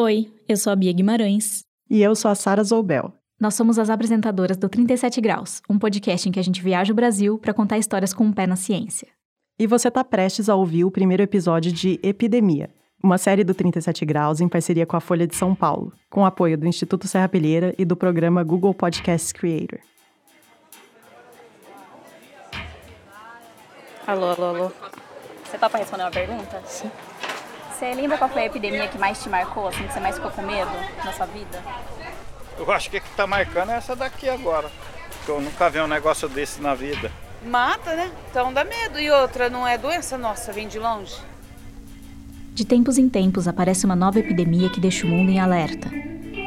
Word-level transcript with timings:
Oi, 0.00 0.32
eu 0.48 0.56
sou 0.56 0.72
a 0.72 0.76
Bia 0.76 0.92
Guimarães. 0.92 1.64
E 1.90 2.00
eu 2.00 2.14
sou 2.14 2.30
a 2.30 2.34
Sara 2.36 2.62
Zoubel. 2.62 3.12
Nós 3.40 3.56
somos 3.56 3.80
as 3.80 3.90
apresentadoras 3.90 4.56
do 4.56 4.68
37 4.68 5.20
Graus, 5.20 5.60
um 5.68 5.76
podcast 5.76 6.28
em 6.28 6.30
que 6.30 6.38
a 6.38 6.42
gente 6.44 6.62
viaja 6.62 6.92
o 6.92 6.94
Brasil 6.94 7.36
para 7.36 7.52
contar 7.52 7.78
histórias 7.78 8.14
com 8.14 8.22
um 8.22 8.32
pé 8.32 8.46
na 8.46 8.54
ciência. 8.54 9.08
E 9.58 9.66
você 9.66 9.88
está 9.88 10.04
prestes 10.04 10.48
a 10.48 10.54
ouvir 10.54 10.84
o 10.84 10.90
primeiro 10.92 11.24
episódio 11.24 11.72
de 11.72 11.98
Epidemia, 12.00 12.70
uma 13.02 13.18
série 13.18 13.42
do 13.42 13.52
37 13.52 14.04
Graus 14.04 14.40
em 14.40 14.46
parceria 14.46 14.86
com 14.86 14.96
a 14.96 15.00
Folha 15.00 15.26
de 15.26 15.34
São 15.34 15.52
Paulo, 15.52 15.92
com 16.08 16.24
apoio 16.24 16.56
do 16.56 16.68
Instituto 16.68 17.08
Serra 17.08 17.28
Pilheira 17.28 17.74
e 17.76 17.84
do 17.84 17.96
programa 17.96 18.44
Google 18.44 18.72
Podcasts 18.72 19.32
Creator. 19.32 19.80
Alô, 24.06 24.26
alô, 24.26 24.44
alô. 24.44 24.72
Você 25.42 25.58
topa 25.58 25.76
responder 25.76 26.04
uma 26.04 26.12
pergunta? 26.12 26.62
Sim. 26.66 26.88
Você 27.78 27.94
lembra 27.94 28.18
qual 28.18 28.28
foi 28.28 28.42
a 28.42 28.46
epidemia 28.46 28.88
que 28.88 28.98
mais 28.98 29.22
te 29.22 29.28
marcou, 29.28 29.68
assim, 29.68 29.86
que 29.86 29.92
você 29.92 30.00
mais 30.00 30.16
ficou 30.16 30.32
com 30.32 30.42
medo 30.42 30.70
na 31.04 31.12
sua 31.12 31.26
vida? 31.26 31.62
Eu 32.58 32.72
acho 32.72 32.90
que 32.90 32.96
o 32.96 33.00
que 33.00 33.10
tá 33.10 33.24
marcando 33.24 33.70
é 33.70 33.76
essa 33.76 33.94
daqui 33.94 34.28
agora. 34.28 34.68
Porque 35.10 35.30
eu 35.30 35.40
nunca 35.40 35.70
vi 35.70 35.78
um 35.78 35.86
negócio 35.86 36.28
desse 36.28 36.60
na 36.60 36.74
vida. 36.74 37.08
Mata, 37.46 37.94
né? 37.94 38.10
Então 38.28 38.52
dá 38.52 38.64
medo. 38.64 38.98
E 38.98 39.08
outra, 39.12 39.48
não 39.48 39.64
é 39.64 39.78
doença 39.78 40.18
nossa, 40.18 40.52
vem 40.52 40.66
de 40.66 40.76
longe. 40.76 41.14
De 42.52 42.64
tempos 42.64 42.98
em 42.98 43.08
tempos 43.08 43.46
aparece 43.46 43.84
uma 43.84 43.94
nova 43.94 44.18
epidemia 44.18 44.68
que 44.70 44.80
deixa 44.80 45.06
o 45.06 45.08
mundo 45.08 45.30
em 45.30 45.38
alerta. 45.38 45.88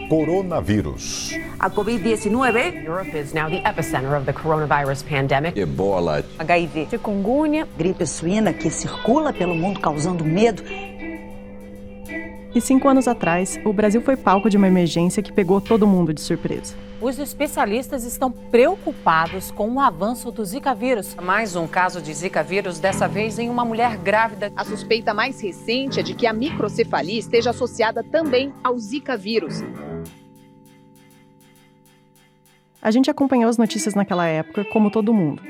Coronavírus. 0.10 1.32
A 1.58 1.70
Covid-19. 1.70 2.84
Europe 2.84 3.18
is 3.18 3.32
now 3.32 3.50
the 3.50 3.64
epicenter 3.66 4.18
of 4.18 4.26
the 4.26 4.34
coronavirus 4.34 5.02
pandemic. 5.04 5.58
Ebola. 5.58 6.26
HIV. 6.38 6.88
Chikungunya. 6.90 7.66
Gripe 7.78 8.06
suína 8.06 8.52
que 8.52 8.70
circula 8.70 9.32
pelo 9.32 9.56
mundo 9.56 9.80
causando 9.80 10.26
medo. 10.26 10.62
E 12.54 12.60
cinco 12.60 12.90
anos 12.90 13.08
atrás, 13.08 13.58
o 13.64 13.72
Brasil 13.72 14.02
foi 14.02 14.18
palco 14.18 14.50
de 14.50 14.58
uma 14.58 14.68
emergência 14.68 15.24
que 15.24 15.32
pegou 15.32 15.62
todo 15.62 15.88
mundo 15.88 16.14
de 16.14 16.20
surpresa. 16.20 16.76
Os 17.00 17.18
especialistas 17.18 18.04
estão 18.04 18.30
preocupados 18.30 19.52
com 19.52 19.72
o 19.72 19.80
avanço 19.80 20.30
do 20.32 20.44
Zika 20.44 20.76
vírus. 20.76 21.16
Mais 21.16 21.56
um 21.56 21.66
caso 21.66 22.02
de 22.02 22.14
Zika 22.14 22.44
vírus, 22.44 22.78
dessa 22.78 23.08
vez 23.08 23.40
em 23.40 23.50
uma 23.50 23.64
mulher 23.64 23.98
grávida. 23.98 24.52
A 24.54 24.66
suspeita 24.66 25.14
mais 25.14 25.40
recente 25.40 26.02
é 26.02 26.04
de 26.04 26.14
que 26.14 26.28
a 26.28 26.34
microcefalia 26.34 27.18
esteja 27.18 27.52
associada 27.52 28.04
também 28.04 28.54
ao 28.62 28.78
Zika 28.78 29.16
vírus. 29.16 29.64
A 32.82 32.92
gente 32.92 33.10
acompanhou 33.10 33.50
as 33.50 33.58
notícias 33.58 33.96
naquela 33.96 34.28
época, 34.28 34.66
como 34.66 34.92
todo 34.92 35.14
mundo. 35.14 35.42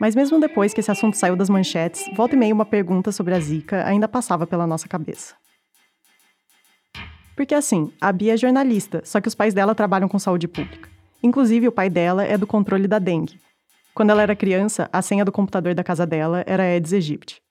Mas 0.00 0.16
mesmo 0.16 0.40
depois 0.40 0.72
que 0.72 0.80
esse 0.80 0.90
assunto 0.90 1.18
saiu 1.18 1.36
das 1.36 1.50
manchetes, 1.50 2.02
volta 2.16 2.34
e 2.34 2.38
meia 2.38 2.54
uma 2.54 2.64
pergunta 2.64 3.12
sobre 3.12 3.34
a 3.34 3.38
Zika 3.38 3.84
ainda 3.84 4.08
passava 4.08 4.46
pela 4.46 4.66
nossa 4.66 4.88
cabeça. 4.88 5.34
Porque 7.36 7.54
assim, 7.54 7.92
a 8.00 8.10
Bia 8.10 8.32
é 8.32 8.36
jornalista, 8.36 9.02
só 9.04 9.20
que 9.20 9.28
os 9.28 9.34
pais 9.34 9.52
dela 9.52 9.74
trabalham 9.74 10.08
com 10.08 10.18
saúde 10.18 10.48
pública. 10.48 10.88
Inclusive, 11.22 11.68
o 11.68 11.72
pai 11.72 11.90
dela 11.90 12.24
é 12.24 12.38
do 12.38 12.46
controle 12.46 12.88
da 12.88 12.98
dengue. 12.98 13.38
Quando 13.94 14.08
ela 14.08 14.22
era 14.22 14.34
criança, 14.34 14.88
a 14.90 15.02
senha 15.02 15.24
do 15.24 15.30
computador 15.32 15.74
da 15.74 15.84
casa 15.84 16.06
dela 16.06 16.42
era 16.46 16.62
Aedes 16.62 16.94
aegypti. 16.94 17.42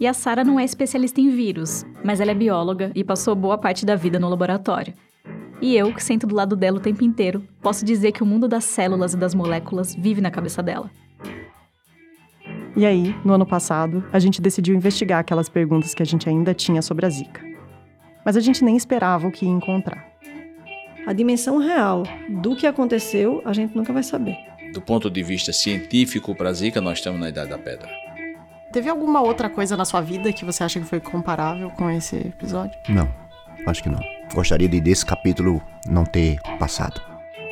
E 0.00 0.06
a 0.08 0.12
Sara 0.12 0.42
não 0.42 0.58
é 0.58 0.64
especialista 0.64 1.20
em 1.20 1.30
vírus, 1.30 1.84
mas 2.02 2.20
ela 2.20 2.32
é 2.32 2.34
bióloga 2.34 2.90
e 2.96 3.04
passou 3.04 3.36
boa 3.36 3.58
parte 3.58 3.86
da 3.86 3.94
vida 3.94 4.18
no 4.18 4.28
laboratório. 4.28 4.94
E 5.60 5.76
eu, 5.76 5.92
que 5.92 6.02
sento 6.02 6.26
do 6.26 6.34
lado 6.34 6.56
dela 6.56 6.78
o 6.78 6.80
tempo 6.80 7.04
inteiro, 7.04 7.46
posso 7.60 7.84
dizer 7.84 8.12
que 8.12 8.22
o 8.22 8.26
mundo 8.26 8.48
das 8.48 8.64
células 8.64 9.12
e 9.12 9.16
das 9.16 9.34
moléculas 9.34 9.94
vive 9.94 10.20
na 10.20 10.30
cabeça 10.30 10.62
dela. 10.62 10.90
E 12.74 12.86
aí, 12.86 13.14
no 13.24 13.34
ano 13.34 13.44
passado, 13.44 14.02
a 14.10 14.18
gente 14.18 14.40
decidiu 14.40 14.74
investigar 14.74 15.18
aquelas 15.18 15.48
perguntas 15.48 15.92
que 15.92 16.02
a 16.02 16.06
gente 16.06 16.28
ainda 16.28 16.54
tinha 16.54 16.80
sobre 16.80 17.04
a 17.04 17.10
Zika. 17.10 17.42
Mas 18.24 18.36
a 18.36 18.40
gente 18.40 18.64
nem 18.64 18.76
esperava 18.76 19.26
o 19.26 19.30
que 19.30 19.44
ia 19.44 19.50
encontrar. 19.50 20.08
A 21.06 21.12
dimensão 21.12 21.58
real 21.58 22.04
do 22.28 22.56
que 22.56 22.66
aconteceu, 22.66 23.42
a 23.44 23.52
gente 23.52 23.76
nunca 23.76 23.92
vai 23.92 24.02
saber. 24.02 24.36
Do 24.72 24.80
ponto 24.80 25.10
de 25.10 25.22
vista 25.22 25.52
científico 25.52 26.34
para 26.34 26.48
a 26.48 26.52
Zika, 26.52 26.80
nós 26.80 26.98
estamos 26.98 27.20
na 27.20 27.28
Idade 27.28 27.50
da 27.50 27.58
Pedra. 27.58 27.88
Teve 28.72 28.88
alguma 28.88 29.20
outra 29.20 29.50
coisa 29.50 29.76
na 29.76 29.84
sua 29.84 30.00
vida 30.00 30.32
que 30.32 30.44
você 30.44 30.62
acha 30.62 30.78
que 30.78 30.86
foi 30.86 31.00
comparável 31.00 31.70
com 31.70 31.90
esse 31.90 32.16
episódio? 32.16 32.78
Não, 32.88 33.08
acho 33.66 33.82
que 33.82 33.88
não. 33.88 34.00
Gostaria 34.34 34.68
de 34.68 34.80
desse 34.80 35.04
capítulo 35.04 35.62
não 35.86 36.04
ter 36.04 36.40
passado. 36.58 37.00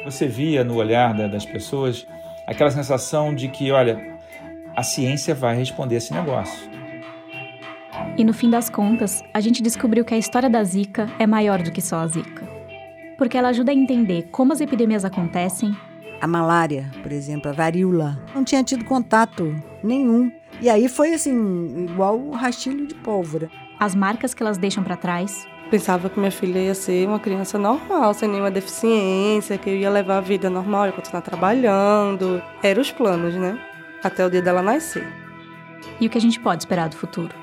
Você 0.04 0.26
via 0.26 0.64
no 0.64 0.76
olhar 0.76 1.14
das 1.28 1.44
pessoas 1.44 2.06
aquela 2.46 2.70
sensação 2.70 3.34
de 3.34 3.48
que, 3.48 3.70
olha, 3.70 4.19
a 4.74 4.82
ciência 4.82 5.34
vai 5.34 5.56
responder 5.56 5.96
esse 5.96 6.14
negócio. 6.14 6.70
E 8.16 8.24
no 8.24 8.32
fim 8.32 8.48
das 8.48 8.70
contas, 8.70 9.22
a 9.34 9.41
gente 9.41 9.62
descobriu 9.62 10.04
que 10.04 10.14
a 10.14 10.19
história 10.19 10.48
da 10.48 10.62
Zika 10.62 11.10
é 11.19 11.26
maior 11.26 11.62
do 11.62 11.70
que 11.70 11.82
só 11.82 11.96
a 11.96 12.06
Zika. 12.06 12.48
Porque 13.16 13.36
ela 13.36 13.48
ajuda 13.48 13.72
a 13.72 13.75
entender 13.75 14.28
como 14.30 14.52
as 14.52 14.60
epidemias 14.60 15.04
acontecem. 15.04 15.76
A 16.20 16.26
malária, 16.26 16.90
por 17.02 17.12
exemplo, 17.12 17.50
a 17.50 17.54
varíola, 17.54 18.19
não 18.34 18.44
tinha 18.44 18.62
tido 18.62 18.84
contato 18.84 19.54
nenhum. 19.82 20.32
E 20.60 20.70
aí 20.70 20.88
foi 20.88 21.14
assim, 21.14 21.84
igual 21.84 22.19
o 22.19 22.30
rastilho 22.32 22.86
de 22.86 22.94
pólvora. 22.94 23.50
As 23.78 23.94
marcas 23.94 24.34
que 24.34 24.42
elas 24.42 24.58
deixam 24.58 24.82
para 24.82 24.96
trás 24.96 25.46
Pensava 25.71 26.09
que 26.09 26.19
minha 26.19 26.31
filha 26.31 26.59
ia 26.59 26.75
ser 26.75 27.06
uma 27.06 27.19
criança 27.19 27.59
normal, 27.59 28.15
sem 28.15 28.27
nenhuma 28.27 28.51
deficiência, 28.51 29.59
que 29.59 29.69
eu 29.69 29.77
ia 29.77 29.91
levar 29.91 30.17
a 30.17 30.21
vida 30.21 30.49
normal, 30.49 30.87
ia 30.87 30.93
continuar 30.93 31.21
trabalhando. 31.21 32.43
Eram 32.62 32.81
os 32.81 32.91
planos, 32.91 33.34
né? 33.34 33.59
Até 34.03 34.25
o 34.25 34.31
dia 34.31 34.41
dela 34.41 34.62
nascer. 34.62 35.06
E 36.01 36.06
o 36.06 36.11
que 36.11 36.17
a 36.17 36.21
gente 36.21 36.41
pode 36.41 36.62
esperar 36.62 36.89
do 36.89 36.97
futuro? 36.97 37.34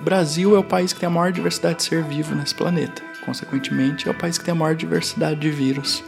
O 0.00 0.02
Brasil 0.02 0.56
é 0.56 0.58
o 0.58 0.64
país 0.64 0.94
que 0.94 1.00
tem 1.00 1.06
a 1.06 1.10
maior 1.10 1.30
diversidade 1.32 1.76
de 1.76 1.82
ser 1.82 2.02
vivo 2.02 2.34
nesse 2.34 2.54
planeta. 2.54 3.02
Consequentemente, 3.26 4.08
é 4.08 4.10
o 4.10 4.14
país 4.18 4.38
que 4.38 4.44
tem 4.44 4.52
a 4.52 4.54
maior 4.54 4.74
diversidade 4.74 5.38
de 5.38 5.50
vírus 5.50 6.02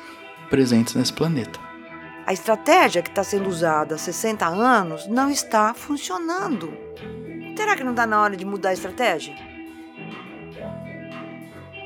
presentes 0.49 0.95
nesse 0.95 1.13
planeta. 1.13 1.61
A 2.27 2.33
estratégia 2.33 3.03
que 3.03 3.11
está 3.11 3.23
sendo 3.23 3.49
usada 3.49 3.97
há 3.97 3.99
60 3.99 4.47
anos 4.47 5.07
não 5.07 5.31
está 5.31 5.75
funcionando. 5.75 6.73
Será 7.55 7.77
que 7.77 7.85
não 7.85 7.91
está 7.91 8.07
na 8.07 8.23
hora 8.23 8.37
de 8.37 8.45
mudar 8.47 8.71
a 8.71 8.73
estratégia? 8.73 9.52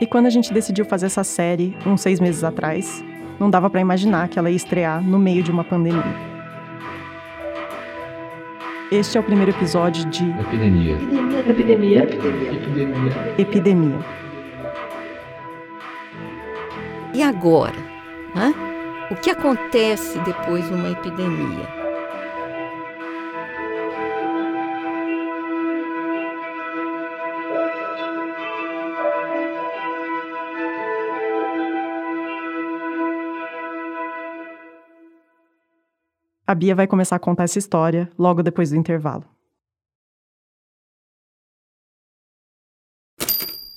E 0.00 0.06
quando 0.06 0.26
a 0.26 0.30
gente 0.30 0.52
decidiu 0.52 0.84
fazer 0.84 1.06
essa 1.06 1.24
série, 1.24 1.74
uns 1.86 2.02
seis 2.02 2.20
meses 2.20 2.44
atrás, 2.44 3.02
não 3.40 3.48
dava 3.48 3.70
para 3.70 3.80
imaginar 3.80 4.28
que 4.28 4.38
ela 4.38 4.50
ia 4.50 4.56
estrear 4.56 5.02
no 5.02 5.18
meio 5.18 5.42
de 5.42 5.50
uma 5.50 5.64
pandemia. 5.64 6.02
Este 8.92 9.16
é 9.16 9.20
o 9.20 9.24
primeiro 9.24 9.50
episódio 9.50 10.04
de 10.10 10.22
Epidemia. 10.40 10.94
Epidemia, 10.94 11.40
epidemia, 11.40 12.02
epidemia. 12.02 12.52
Epidemia. 12.52 13.34
Epidemia. 13.38 13.98
E 17.14 17.22
agora? 17.22 17.74
Hã? 18.36 18.52
O 19.10 19.16
que 19.16 19.30
acontece 19.30 20.18
depois 20.20 20.64
de 20.68 20.74
uma 20.74 20.90
epidemia? 20.90 21.85
A 36.48 36.54
Bia 36.54 36.76
vai 36.76 36.86
começar 36.86 37.16
a 37.16 37.18
contar 37.18 37.42
essa 37.42 37.58
história 37.58 38.08
logo 38.16 38.40
depois 38.40 38.70
do 38.70 38.76
intervalo. 38.76 39.24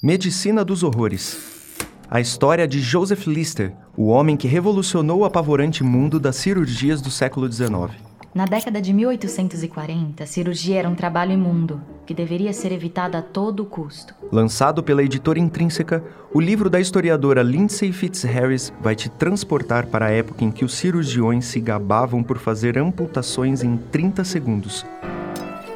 Medicina 0.03 0.63
dos 0.63 0.84
Horrores. 0.84 1.81
A 2.08 2.22
história 2.22 2.68
de 2.68 2.79
Joseph 2.79 3.25
Lister, 3.25 3.75
o 3.97 4.06
homem 4.06 4.38
que 4.38 4.47
revolucionou 4.47 5.22
o 5.22 5.25
apavorante 5.25 5.84
mundo 5.84 6.19
das 6.19 6.35
cirurgias 6.35 7.02
do 7.02 7.09
século 7.09 7.52
XIX. 7.52 8.09
Na 8.34 8.45
década 8.45 8.79
de 8.79 8.94
1840, 8.94 10.23
a 10.23 10.28
cirurgia 10.28 10.78
era 10.78 10.88
um 10.88 10.94
trabalho 10.94 11.31
imundo, 11.31 11.81
que 12.06 12.13
deveria 12.13 12.53
ser 12.53 12.72
evitado 12.72 13.17
a 13.17 13.23
todo 13.23 13.66
custo. 13.66 14.14
Lançado 14.31 14.84
pela 14.84 15.03
editora 15.03 15.40
Intrínseca, 15.40 16.03
o 16.31 16.40
livro 16.40 16.70
da 16.70 16.79
historiadora 16.79 17.41
Lindsay 17.41 17.91
Fitzharris 17.91 18.72
vai 18.79 18.96
te 18.96 19.09
transportar 19.09 19.87
para 19.87 20.05
a 20.05 20.11
época 20.11 20.43
em 20.43 20.52
que 20.52 20.64
os 20.64 20.76
cirurgiões 20.76 21.46
se 21.46 21.59
gabavam 21.59 22.22
por 22.22 22.37
fazer 22.37 22.78
amputações 22.78 23.64
em 23.64 23.76
30 23.78 24.23
segundos, 24.23 24.85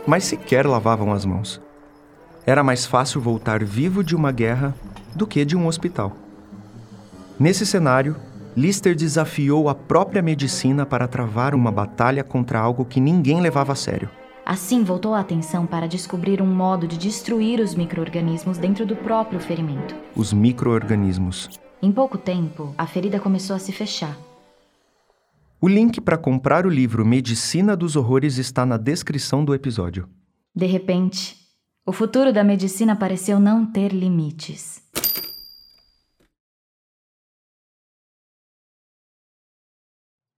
mas 0.06 0.24
sequer 0.24 0.68
lavavam 0.68 1.12
as 1.12 1.26
mãos. 1.26 1.60
Era 2.46 2.64
mais 2.64 2.86
fácil 2.86 3.20
voltar 3.20 3.64
vivo 3.64 4.04
de 4.04 4.16
uma 4.16 4.32
guerra 4.32 4.76
do 5.16 5.26
que 5.26 5.44
de 5.44 5.58
um 5.58 5.66
hospital. 5.66 6.16
Nesse 7.40 7.66
cenário, 7.66 8.16
Lister 8.56 8.96
desafiou 8.96 9.68
a 9.68 9.74
própria 9.74 10.22
medicina 10.22 10.86
para 10.86 11.08
travar 11.08 11.56
uma 11.56 11.72
batalha 11.72 12.24
contra 12.24 12.60
algo 12.60 12.86
que 12.86 13.00
ninguém 13.00 13.42
levava 13.42 13.72
a 13.74 13.76
sério. 13.76 14.10
Assim, 14.46 14.84
voltou 14.84 15.16
a 15.16 15.20
atenção 15.22 15.66
para 15.66 15.88
descobrir 15.88 16.42
um 16.42 16.46
modo 16.46 16.88
de 16.88 16.98
destruir 16.98 17.60
os 17.60 17.74
micro-organismos 17.74 18.58
dentro 18.58 18.86
do 18.86 18.96
próprio 18.96 19.40
ferimento. 19.40 19.96
Os 20.16 20.34
micro-organismos. 20.34 21.50
Em 21.82 21.92
pouco 21.92 22.18
tempo, 22.18 22.76
a 22.78 22.86
ferida 22.86 23.20
começou 23.20 23.56
a 23.56 23.60
se 23.60 23.72
fechar. 23.72 24.16
O 25.60 25.68
link 25.68 26.00
para 26.02 26.18
comprar 26.18 26.66
o 26.66 26.70
livro 26.70 27.06
Medicina 27.06 27.76
dos 27.76 27.96
Horrores 27.96 28.38
está 28.38 28.66
na 28.66 28.78
descrição 28.78 29.44
do 29.44 29.56
episódio. 29.56 30.08
De 30.56 30.66
repente, 30.66 31.42
O 31.86 31.92
futuro 31.92 32.32
da 32.32 32.46
medicina 32.46 32.96
pareceu 32.96 33.42
não 33.42 33.66
ter 33.66 33.92
limites. 33.92 34.82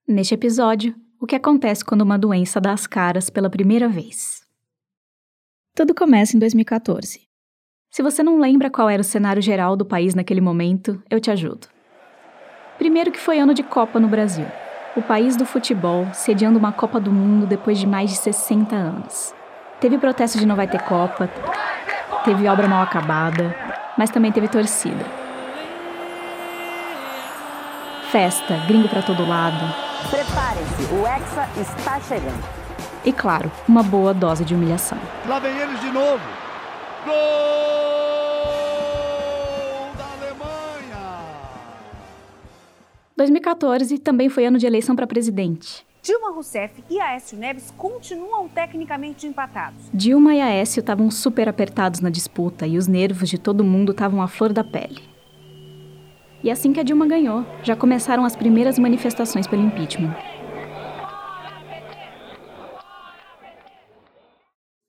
Neste 0.07 0.36
episódio, 0.36 0.94
o 1.19 1.25
que 1.25 1.36
acontece 1.36 1.84
quando 1.84 2.04
uma 2.04 2.16
doença 2.16 2.62
dá 2.62 2.72
as 2.72 2.86
caras 2.86 3.28
pela 3.28 3.50
primeira 3.50 3.90
vez. 3.90 4.44
Tudo 5.75 5.96
começa 5.96 6.38
em 6.38 6.40
2014. 6.40 7.22
Se 7.90 8.04
você 8.04 8.22
não 8.22 8.40
lembra 8.40 8.69
qual 8.69 8.88
era 8.88 9.02
o 9.02 9.04
cenário 9.04 9.42
geral 9.42 9.75
do 9.75 9.84
país 9.84 10.13
naquele 10.13 10.42
momento, 10.42 11.02
eu 11.10 11.19
te 11.19 11.31
ajudo. 11.31 11.68
Primeiro 12.78 13.12
que 13.12 13.19
foi 13.19 13.40
ano 13.40 13.52
de 13.52 13.63
Copa 13.63 14.00
no 14.00 14.07
Brasil. 14.07 14.46
O 14.96 15.02
país 15.02 15.36
do 15.36 15.44
futebol 15.44 16.06
sediando 16.13 16.60
uma 16.60 16.72
Copa 16.72 17.00
do 17.00 17.12
Mundo 17.12 17.48
depois 17.48 17.80
de 17.80 17.88
mais 17.88 18.12
de 18.12 18.18
60 18.18 18.75
anos. 18.75 19.34
Teve 19.81 19.98
protesto 19.98 20.38
de 20.38 20.46
não 20.46 20.56
vai 20.56 20.68
ter 20.68 20.84
Copa, 20.84 21.28
teve 22.24 22.48
obra 22.48 22.68
mal 22.68 22.84
acabada, 22.84 23.56
mas 23.98 24.12
também 24.12 24.31
teve 24.31 24.48
torcida. 24.48 25.04
Festa, 28.12 28.56
gringo 28.68 28.88
para 28.88 29.02
todo 29.02 29.28
lado. 29.28 29.84
Prepare-se, 30.10 30.94
o 30.94 31.06
Hexa 31.07 31.50
está 31.60 32.00
chegando. 32.00 32.44
E 33.04 33.12
claro, 33.12 33.52
uma 33.68 33.81
boa 33.84 34.13
dose 34.13 34.46
de 34.46 34.54
humilhação. 34.54 34.98
Lá 35.28 35.40
vem 35.40 35.57
eles 35.57 35.80
de 35.81 35.92
novo. 35.92 36.24
Gol 37.04 37.13
da 39.98 40.06
Alemanha! 40.13 41.22
2014 43.18 43.98
também 44.00 44.30
foi 44.30 44.46
ano 44.46 44.57
de 44.57 44.66
eleição 44.66 44.96
para 44.96 45.07
presidente. 45.07 45.86
Dilma 46.04 46.31
Rousseff 46.31 46.84
e 46.88 47.00
Aécio 47.00 47.36
Neves 47.36 47.74
continuam 47.75 48.48
tecnicamente 48.48 49.25
empatados. 49.25 49.90
Dilma 49.92 50.36
e 50.36 50.42
Aécio 50.42 50.81
estavam 50.81 51.10
super 51.10 51.50
apertados 51.50 52.00
na 52.00 52.12
disputa 52.12 52.68
e 52.68 52.78
os 52.78 52.86
nervos 52.86 53.28
de 53.28 53.40
todo 53.40 53.63
mundo 53.63 53.92
estavam 53.92 54.22
à 54.22 54.28
flor 54.28 54.54
da 54.54 54.63
pele. 54.63 55.14
E 56.45 56.51
assim 56.51 56.71
que 56.71 56.80
a 56.80 56.83
Dilma 56.83 57.07
ganhou, 57.07 57.44
já 57.63 57.75
começaram 57.75 58.24
as 58.24 58.36
primeiras 58.36 58.77
manifestações 58.77 59.47
pelo 59.47 59.63
impeachment. 59.63 60.15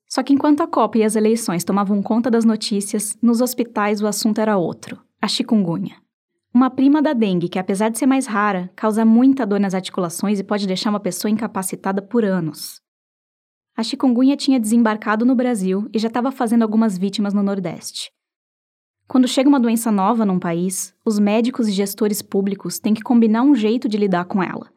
Só 0.07 0.21
que 0.21 0.33
enquanto 0.33 0.61
a 0.61 0.67
Copa 0.67 0.99
e 0.99 1.03
as 1.03 1.15
eleições 1.15 1.63
tomavam 1.63 1.99
conta 2.03 2.29
das 2.29 2.45
notícias, 2.45 3.17
nos 3.23 3.41
hospitais 3.41 4.03
o 4.03 4.05
assunto 4.05 4.39
era 4.39 4.55
outro: 4.55 5.01
a 5.19 5.27
chikungunya. 5.27 5.95
Uma 6.53 6.69
prima 6.69 7.01
da 7.01 7.13
dengue 7.13 7.49
que, 7.49 7.57
apesar 7.57 7.89
de 7.89 7.97
ser 7.97 8.05
mais 8.05 8.27
rara, 8.27 8.69
causa 8.75 9.03
muita 9.03 9.43
dor 9.43 9.59
nas 9.59 9.73
articulações 9.73 10.39
e 10.39 10.43
pode 10.43 10.67
deixar 10.67 10.91
uma 10.91 10.99
pessoa 10.99 11.31
incapacitada 11.31 12.03
por 12.03 12.23
anos. 12.23 12.81
A 13.75 13.81
chikungunya 13.81 14.37
tinha 14.37 14.59
desembarcado 14.59 15.25
no 15.25 15.35
Brasil 15.35 15.89
e 15.91 15.97
já 15.97 16.07
estava 16.07 16.31
fazendo 16.31 16.61
algumas 16.61 16.99
vítimas 16.99 17.33
no 17.33 17.41
Nordeste. 17.41 18.11
Quando 19.07 19.27
chega 19.27 19.47
uma 19.47 19.59
doença 19.59 19.89
nova 19.89 20.25
num 20.25 20.37
país, 20.37 20.93
os 21.05 21.17
médicos 21.17 21.69
e 21.69 21.71
gestores 21.71 22.21
públicos 22.21 22.77
têm 22.77 22.93
que 22.93 23.01
combinar 23.01 23.41
um 23.41 23.55
jeito 23.55 23.87
de 23.87 23.97
lidar 23.97 24.25
com 24.25 24.43
ela. 24.43 24.69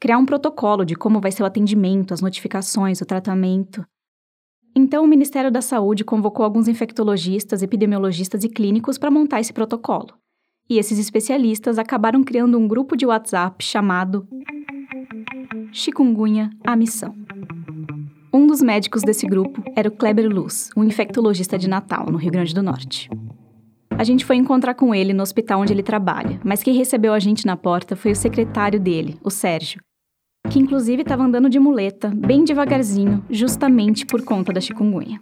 Criar 0.00 0.18
um 0.18 0.26
protocolo 0.26 0.84
de 0.84 0.96
como 0.96 1.20
vai 1.20 1.30
ser 1.30 1.44
o 1.44 1.46
atendimento, 1.46 2.12
as 2.12 2.20
notificações, 2.20 3.00
o 3.00 3.06
tratamento. 3.06 3.86
Então, 4.74 5.04
o 5.04 5.06
Ministério 5.06 5.50
da 5.50 5.62
Saúde 5.62 6.04
convocou 6.04 6.44
alguns 6.44 6.66
infectologistas, 6.66 7.62
epidemiologistas 7.62 8.42
e 8.42 8.48
clínicos 8.48 8.98
para 8.98 9.12
montar 9.12 9.40
esse 9.40 9.52
protocolo. 9.52 10.08
E 10.68 10.76
esses 10.76 10.98
especialistas 10.98 11.78
acabaram 11.78 12.24
criando 12.24 12.58
um 12.58 12.66
grupo 12.66 12.96
de 12.96 13.06
WhatsApp 13.06 13.64
chamado 13.64 14.26
Chikungunya 15.72 16.50
a 16.66 16.74
Missão. 16.74 17.14
Um 18.32 18.46
dos 18.46 18.60
médicos 18.60 19.02
desse 19.02 19.26
grupo 19.26 19.62
era 19.74 19.88
o 19.88 19.92
Kleber 19.92 20.28
Luz, 20.28 20.70
um 20.76 20.82
infectologista 20.82 21.56
de 21.56 21.68
Natal, 21.68 22.06
no 22.10 22.18
Rio 22.18 22.32
Grande 22.32 22.54
do 22.54 22.62
Norte. 22.62 23.08
A 23.98 24.04
gente 24.04 24.24
foi 24.24 24.36
encontrar 24.36 24.74
com 24.74 24.94
ele 24.94 25.12
no 25.12 25.24
hospital 25.24 25.60
onde 25.60 25.72
ele 25.72 25.82
trabalha, 25.82 26.40
mas 26.44 26.62
quem 26.62 26.72
recebeu 26.72 27.12
a 27.12 27.18
gente 27.18 27.44
na 27.44 27.56
porta 27.56 27.96
foi 27.96 28.12
o 28.12 28.16
secretário 28.16 28.78
dele, 28.78 29.18
o 29.24 29.28
Sérgio, 29.28 29.80
que 30.48 30.60
inclusive 30.60 31.02
estava 31.02 31.24
andando 31.24 31.50
de 31.50 31.58
muleta, 31.58 32.08
bem 32.14 32.44
devagarzinho, 32.44 33.24
justamente 33.28 34.06
por 34.06 34.22
conta 34.22 34.52
da 34.52 34.60
chikungunya. 34.60 35.20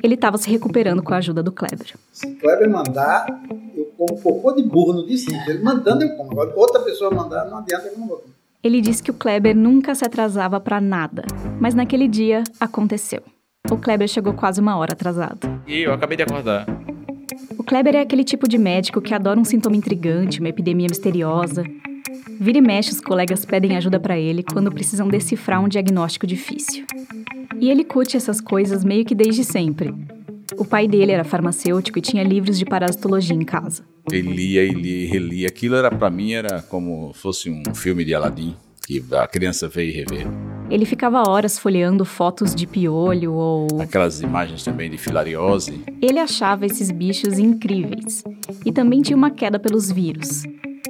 Ele 0.00 0.14
estava 0.14 0.38
se 0.38 0.48
recuperando 0.48 1.02
com 1.02 1.12
a 1.12 1.16
ajuda 1.16 1.42
do 1.42 1.50
Kleber. 1.50 1.96
Se 2.12 2.36
Kleber 2.36 2.70
mandar, 2.70 3.26
eu 3.74 3.86
como 3.96 4.20
cocô 4.20 4.52
de 4.52 4.62
burro 4.62 4.92
no 4.92 5.04
dia 5.04 5.16
seguinte. 5.16 5.50
Ele 5.50 5.62
mandando, 5.62 6.04
eu 6.04 6.10
como. 6.10 6.30
Agora, 6.30 6.52
outra 6.54 6.80
pessoa 6.80 7.10
mandar, 7.10 7.46
não 7.46 7.58
adianta, 7.58 7.88
eu 7.88 7.98
não 7.98 8.06
vou 8.06 8.18
comer. 8.18 8.34
Ele 8.62 8.80
disse 8.80 9.02
que 9.02 9.10
o 9.10 9.14
Kleber 9.14 9.56
nunca 9.56 9.92
se 9.96 10.04
atrasava 10.04 10.60
para 10.60 10.80
nada, 10.80 11.24
mas 11.60 11.74
naquele 11.74 12.06
dia 12.06 12.44
aconteceu. 12.60 13.22
O 13.68 13.76
Kleber 13.76 14.06
chegou 14.06 14.34
quase 14.34 14.60
uma 14.60 14.76
hora 14.76 14.92
atrasado. 14.92 15.48
E 15.66 15.80
eu 15.80 15.92
acabei 15.92 16.16
de 16.16 16.22
acordar. 16.22 16.64
O 17.56 17.62
Kleber 17.62 17.96
é 17.96 18.00
aquele 18.00 18.24
tipo 18.24 18.48
de 18.48 18.58
médico 18.58 19.00
que 19.00 19.14
adora 19.14 19.38
um 19.38 19.44
sintoma 19.44 19.76
intrigante, 19.76 20.40
uma 20.40 20.48
epidemia 20.48 20.86
misteriosa. 20.88 21.64
Vira 22.40 22.58
e 22.58 22.60
mexe, 22.60 22.92
os 22.92 23.00
colegas 23.00 23.44
pedem 23.44 23.76
ajuda 23.76 23.98
para 23.98 24.18
ele 24.18 24.42
quando 24.42 24.70
precisam 24.70 25.08
decifrar 25.08 25.62
um 25.62 25.68
diagnóstico 25.68 26.26
difícil. 26.26 26.84
E 27.60 27.70
ele 27.70 27.84
curte 27.84 28.16
essas 28.16 28.40
coisas 28.40 28.84
meio 28.84 29.04
que 29.04 29.14
desde 29.14 29.42
sempre. 29.42 29.92
O 30.56 30.64
pai 30.64 30.86
dele 30.86 31.12
era 31.12 31.24
farmacêutico 31.24 31.98
e 31.98 32.02
tinha 32.02 32.22
livros 32.22 32.58
de 32.58 32.64
parasitologia 32.64 33.34
em 33.34 33.44
casa. 33.44 33.84
Ele 34.10 34.32
lia 34.32 34.64
e 34.64 34.70
lia 34.70 35.04
e 35.04 35.06
relia. 35.06 35.48
Aquilo 35.48 35.74
era 35.74 35.90
para 35.90 36.08
mim 36.08 36.32
era 36.32 36.62
como 36.62 37.12
fosse 37.12 37.50
um 37.50 37.74
filme 37.74 38.04
de 38.04 38.14
Aladdin 38.14 38.56
que 38.88 39.04
a 39.14 39.26
criança 39.26 39.70
e 39.76 39.90
revê. 39.90 40.26
Ele 40.70 40.86
ficava 40.86 41.28
horas 41.28 41.58
folheando 41.58 42.06
fotos 42.06 42.54
de 42.54 42.66
piolho 42.66 43.34
ou 43.34 43.66
Aquelas 43.82 44.22
imagens 44.22 44.64
também 44.64 44.90
de 44.90 44.96
filariose. 44.96 45.82
Ele 46.00 46.18
achava 46.18 46.64
esses 46.64 46.90
bichos 46.90 47.38
incríveis 47.38 48.24
e 48.64 48.72
também 48.72 49.02
tinha 49.02 49.16
uma 49.16 49.30
queda 49.30 49.58
pelos 49.58 49.92
vírus. 49.92 50.44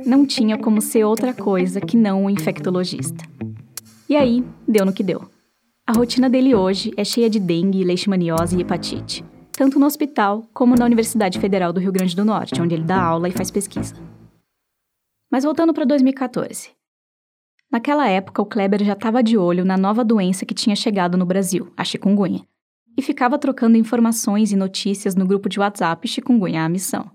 Não 0.07 0.25
tinha 0.25 0.57
como 0.57 0.81
ser 0.81 1.03
outra 1.03 1.35
coisa 1.35 1.81
que 1.81 1.97
não 1.97 2.27
um 2.27 2.31
infectologista. 2.31 3.25
E 4.09 4.17
aí, 4.17 4.45
deu 4.67 4.87
no 4.87 4.93
que 4.93 5.03
deu. 5.03 5.29
A 5.85 5.93
rotina 5.93 6.31
dele 6.31 6.55
hoje 6.55 6.93
é 6.97 7.03
cheia 7.03 7.29
de 7.29 7.41
dengue, 7.41 7.83
leishmaniose 7.83 8.57
e 8.57 8.61
hepatite, 8.61 9.25
tanto 9.51 9.77
no 9.77 9.87
hospital 9.87 10.47
como 10.55 10.77
na 10.77 10.85
Universidade 10.85 11.41
Federal 11.41 11.73
do 11.73 11.81
Rio 11.81 11.91
Grande 11.91 12.15
do 12.15 12.25
Norte, 12.25 12.63
onde 12.63 12.77
ele 12.77 12.85
dá 12.85 13.03
aula 13.03 13.29
e 13.29 13.33
faz 13.33 13.51
pesquisa. 13.51 13.97
Mas 15.29 15.43
voltando 15.43 15.75
para 15.75 15.85
2014. 15.85 16.78
Naquela 17.71 18.09
época, 18.09 18.41
o 18.41 18.47
Kleber 18.47 18.83
já 18.83 18.95
estava 18.95 19.23
de 19.23 19.37
olho 19.37 19.65
na 19.65 19.77
nova 19.77 20.05
doença 20.05 20.47
que 20.47 20.55
tinha 20.55 20.75
chegado 20.75 21.19
no 21.19 21.27
Brasil, 21.27 21.73
a 21.77 21.85
chikungunya, 21.85 22.43
e 22.97 23.03
ficava 23.03 23.39
trocando 23.39 23.77
informações 23.77 24.51
e 24.53 24.57
notícias 24.57 25.15
no 25.15 25.27
grupo 25.27 25.49
de 25.49 25.61
WhatsApp 25.61 26.09
Chikungunya 26.09 26.65
a 26.65 26.69
Missão. 26.69 27.11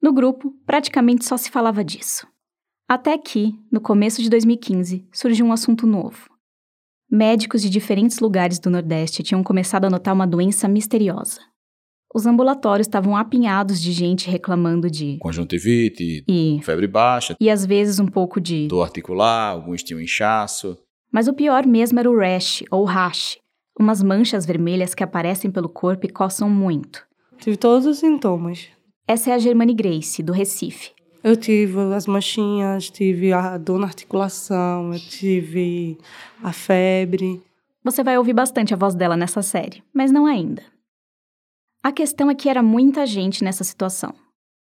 No 0.00 0.12
grupo, 0.12 0.54
praticamente 0.64 1.24
só 1.24 1.36
se 1.36 1.50
falava 1.50 1.82
disso. 1.82 2.26
Até 2.88 3.18
que, 3.18 3.58
no 3.72 3.80
começo 3.80 4.22
de 4.22 4.30
2015, 4.30 5.08
surgiu 5.10 5.46
um 5.46 5.52
assunto 5.52 5.86
novo. 5.86 6.30
Médicos 7.10 7.62
de 7.62 7.70
diferentes 7.70 8.18
lugares 8.20 8.58
do 8.58 8.70
Nordeste 8.70 9.22
tinham 9.22 9.42
começado 9.42 9.86
a 9.86 9.90
notar 9.90 10.14
uma 10.14 10.26
doença 10.26 10.68
misteriosa. 10.68 11.40
Os 12.14 12.26
ambulatórios 12.26 12.86
estavam 12.86 13.16
apinhados 13.16 13.80
de 13.82 13.90
gente 13.90 14.30
reclamando 14.30 14.88
de 14.88 15.16
Conjuntivite, 15.18 16.24
E- 16.28 16.60
febre 16.62 16.86
baixa, 16.86 17.34
e 17.40 17.50
às 17.50 17.66
vezes 17.66 17.98
um 17.98 18.06
pouco 18.06 18.40
de. 18.40 18.68
dor 18.68 18.82
articular, 18.84 19.50
alguns 19.50 19.82
tinham 19.82 20.00
inchaço. 20.00 20.78
Mas 21.10 21.26
o 21.26 21.34
pior 21.34 21.66
mesmo 21.66 21.98
era 21.98 22.08
o 22.10 22.16
rash 22.16 22.62
ou 22.70 22.84
rash, 22.84 23.36
umas 23.78 24.00
manchas 24.02 24.46
vermelhas 24.46 24.94
que 24.94 25.02
aparecem 25.02 25.50
pelo 25.50 25.68
corpo 25.68 26.06
e 26.06 26.08
coçam 26.08 26.48
muito. 26.48 27.04
Tive 27.40 27.56
todos 27.56 27.84
os 27.84 27.98
sintomas. 27.98 28.68
Essa 29.08 29.30
é 29.30 29.34
a 29.34 29.38
Germane 29.38 29.74
Grace, 29.74 30.22
do 30.22 30.32
Recife. 30.32 30.92
Eu 31.22 31.36
tive 31.36 31.78
as 31.94 32.06
manchinhas, 32.06 32.90
tive 32.90 33.32
a 33.32 33.58
dor 33.58 33.78
na 33.80 33.86
articulação, 33.86 34.92
eu 34.92 35.00
tive 35.00 35.98
a 36.42 36.52
febre. 36.52 37.42
Você 37.82 38.04
vai 38.04 38.16
ouvir 38.18 38.34
bastante 38.34 38.72
a 38.72 38.76
voz 38.76 38.94
dela 38.94 39.16
nessa 39.16 39.42
série, 39.42 39.82
mas 39.92 40.12
não 40.12 40.26
ainda. 40.26 40.62
A 41.84 41.92
questão 41.92 42.30
é 42.30 42.34
que 42.34 42.48
era 42.48 42.62
muita 42.62 43.04
gente 43.06 43.44
nessa 43.44 43.62
situação. 43.62 44.14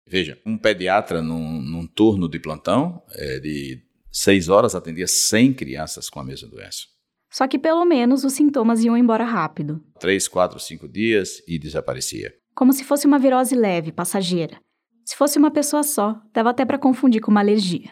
Veja, 0.07 0.39
um 0.45 0.57
pediatra 0.57 1.21
num, 1.21 1.61
num 1.61 1.85
turno 1.85 2.29
de 2.29 2.39
plantão 2.39 3.03
é, 3.11 3.37
de 3.39 3.83
seis 4.09 4.47
horas 4.47 4.75
atendia 4.75 5.05
100 5.07 5.53
crianças 5.53 6.09
com 6.09 6.21
a 6.21 6.23
mesma 6.23 6.47
doença. 6.47 6.85
Só 7.29 7.47
que 7.49 7.59
pelo 7.59 7.83
menos 7.83 8.23
os 8.23 8.31
sintomas 8.31 8.81
iam 8.81 8.95
embora 8.95 9.25
rápido, 9.25 9.83
Três, 9.99 10.25
quatro, 10.27 10.57
cinco 10.57 10.87
dias 10.87 11.41
e 11.45 11.59
desaparecia. 11.59 12.33
como 12.55 12.71
se 12.71 12.85
fosse 12.85 13.05
uma 13.05 13.19
virose 13.19 13.55
leve, 13.55 13.91
passageira. 13.91 14.57
Se 15.05 15.15
fosse 15.17 15.37
uma 15.37 15.51
pessoa 15.51 15.83
só, 15.83 16.21
dava 16.33 16.51
até 16.51 16.63
para 16.63 16.77
confundir 16.77 17.21
com 17.21 17.29
uma 17.31 17.41
alergia. 17.41 17.91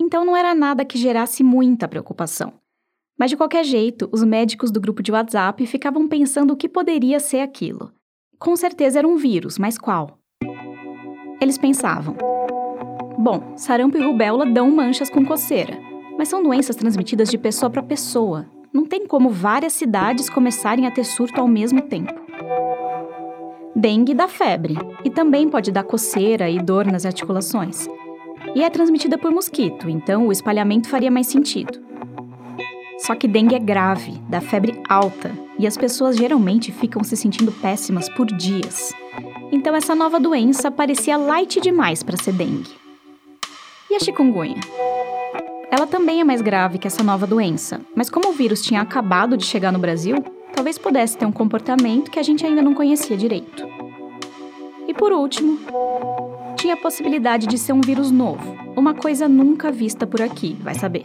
Então 0.00 0.24
não 0.24 0.36
era 0.36 0.52
nada 0.54 0.84
que 0.84 0.98
gerasse 0.98 1.44
muita 1.44 1.86
preocupação. 1.86 2.54
Mas 3.16 3.30
de 3.30 3.36
qualquer 3.36 3.64
jeito, 3.64 4.08
os 4.12 4.24
médicos 4.24 4.72
do 4.72 4.80
grupo 4.80 5.00
de 5.00 5.12
WhatsApp 5.12 5.64
ficavam 5.66 6.08
pensando 6.08 6.52
o 6.52 6.56
que 6.56 6.68
poderia 6.68 7.20
ser 7.20 7.40
aquilo. 7.40 7.92
Com 8.40 8.56
certeza 8.56 8.98
era 8.98 9.06
um 9.06 9.16
vírus, 9.16 9.58
mas 9.58 9.76
qual? 9.76 10.18
Eles 11.42 11.58
pensavam: 11.58 12.16
bom, 13.18 13.52
sarampo 13.54 13.98
e 13.98 14.02
rubéola 14.02 14.46
dão 14.46 14.70
manchas 14.70 15.10
com 15.10 15.26
coceira, 15.26 15.78
mas 16.16 16.28
são 16.28 16.42
doenças 16.42 16.74
transmitidas 16.74 17.28
de 17.28 17.36
pessoa 17.36 17.68
para 17.68 17.82
pessoa. 17.82 18.46
Não 18.72 18.86
tem 18.86 19.06
como 19.06 19.28
várias 19.28 19.74
cidades 19.74 20.30
começarem 20.30 20.86
a 20.86 20.90
ter 20.90 21.04
surto 21.04 21.38
ao 21.38 21.46
mesmo 21.46 21.82
tempo. 21.82 22.14
Dengue 23.76 24.14
dá 24.14 24.26
febre 24.26 24.78
e 25.04 25.10
também 25.10 25.46
pode 25.46 25.70
dar 25.70 25.84
coceira 25.84 26.48
e 26.48 26.58
dor 26.58 26.86
nas 26.86 27.04
articulações. 27.04 27.86
E 28.54 28.64
é 28.64 28.70
transmitida 28.70 29.18
por 29.18 29.30
mosquito, 29.30 29.86
então 29.86 30.26
o 30.26 30.32
espalhamento 30.32 30.88
faria 30.88 31.10
mais 31.10 31.26
sentido. 31.26 31.78
Só 33.00 33.14
que 33.14 33.28
dengue 33.28 33.54
é 33.54 33.58
grave, 33.58 34.18
dá 34.30 34.40
febre 34.40 34.82
alta 34.88 35.30
e 35.60 35.66
as 35.66 35.76
pessoas 35.76 36.16
geralmente 36.16 36.72
ficam 36.72 37.04
se 37.04 37.14
sentindo 37.14 37.52
péssimas 37.52 38.08
por 38.08 38.26
dias. 38.26 38.94
Então 39.52 39.76
essa 39.76 39.94
nova 39.94 40.18
doença 40.18 40.70
parecia 40.70 41.18
light 41.18 41.60
demais 41.60 42.02
para 42.02 42.16
ser 42.16 42.32
dengue. 42.32 42.70
E 43.90 43.94
a 43.94 44.00
chikungunya? 44.00 44.60
Ela 45.70 45.86
também 45.86 46.20
é 46.20 46.24
mais 46.24 46.40
grave 46.40 46.78
que 46.78 46.86
essa 46.86 47.02
nova 47.02 47.26
doença, 47.26 47.82
mas 47.94 48.08
como 48.08 48.30
o 48.30 48.32
vírus 48.32 48.62
tinha 48.62 48.80
acabado 48.80 49.36
de 49.36 49.44
chegar 49.44 49.70
no 49.70 49.78
Brasil, 49.78 50.16
talvez 50.54 50.78
pudesse 50.78 51.18
ter 51.18 51.26
um 51.26 51.32
comportamento 51.32 52.10
que 52.10 52.18
a 52.18 52.22
gente 52.22 52.46
ainda 52.46 52.62
não 52.62 52.72
conhecia 52.72 53.16
direito. 53.16 53.62
E 54.88 54.94
por 54.94 55.12
último, 55.12 55.58
tinha 56.56 56.72
a 56.72 56.76
possibilidade 56.78 57.46
de 57.46 57.58
ser 57.58 57.74
um 57.74 57.82
vírus 57.82 58.10
novo, 58.10 58.56
uma 58.74 58.94
coisa 58.94 59.28
nunca 59.28 59.70
vista 59.70 60.06
por 60.06 60.22
aqui, 60.22 60.56
vai 60.62 60.74
saber. 60.74 61.04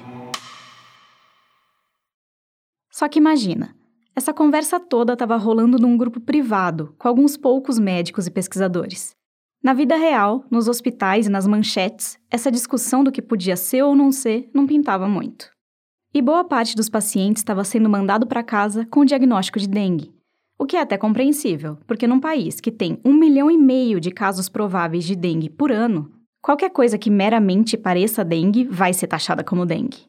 Só 2.89 3.09
que 3.09 3.19
imagina, 3.19 3.75
essa 4.15 4.34
conversa 4.34 4.79
toda 4.79 5.13
estava 5.13 5.36
rolando 5.36 5.77
num 5.77 5.98
grupo 5.98 6.22
privado, 6.22 6.95
com 6.98 7.07
alguns 7.07 7.36
poucos 7.36 7.77
médicos 7.77 8.25
e 8.25 8.31
pesquisadores. 8.31 9.13
Na 9.62 9.74
vida 9.74 9.98
real, 9.98 10.45
nos 10.50 10.67
hospitais 10.67 11.27
e 11.27 11.29
nas 11.29 11.45
manchetes, 11.45 12.17
essa 12.31 12.51
discussão 12.51 13.03
do 13.03 13.12
que 13.12 13.22
podia 13.22 13.57
ser 13.57 13.81
ou 13.81 13.95
não 13.95 14.12
ser 14.12 14.50
não 14.53 14.65
pintava 14.65 15.07
muito. 15.07 15.50
E 16.13 16.22
boa 16.22 16.45
parte 16.45 16.75
dos 16.75 16.88
pacientes 16.88 17.41
estava 17.41 17.63
sendo 17.65 17.89
mandado 17.89 18.25
para 18.25 18.41
casa 18.41 18.86
com 18.86 19.01
o 19.01 19.05
diagnóstico 19.05 19.60
de 19.60 19.67
dengue. 19.67 20.13
O 20.57 20.65
que 20.65 20.77
é 20.77 20.79
até 20.79 20.98
compreensível, 20.98 21.77
porque 21.86 22.07
num 22.07 22.19
país 22.19 22.62
que 22.62 22.72
tem 22.72 22.98
um 23.03 23.13
milhão 23.13 23.51
e 23.51 23.57
meio 23.57 24.00
de 24.00 24.12
casos 24.12 24.48
prováveis 24.48 25.03
de 25.03 25.13
dengue 25.13 25.50
por 25.50 25.74
ano, 25.74 26.10
qualquer 26.41 26.69
coisa 26.69 26.98
que 26.98 27.10
meramente 27.10 27.75
pareça 27.75 28.24
dengue 28.24 28.63
vai 28.63 28.93
ser 28.93 29.07
taxada 29.07 29.43
como 29.43 29.65
dengue. 29.65 30.05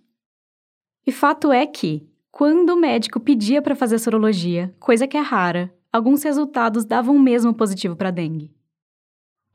E 1.04 1.10
fato 1.10 1.50
é 1.50 1.66
que, 1.66 2.06
quando 2.36 2.68
o 2.74 2.76
médico 2.76 3.18
pedia 3.18 3.62
para 3.62 3.74
fazer 3.74 3.98
sorologia, 3.98 4.70
coisa 4.78 5.08
que 5.08 5.16
é 5.16 5.20
rara, 5.20 5.74
alguns 5.90 6.22
resultados 6.22 6.84
davam 6.84 7.18
mesmo 7.18 7.54
positivo 7.54 7.96
para 7.96 8.10
dengue. 8.10 8.54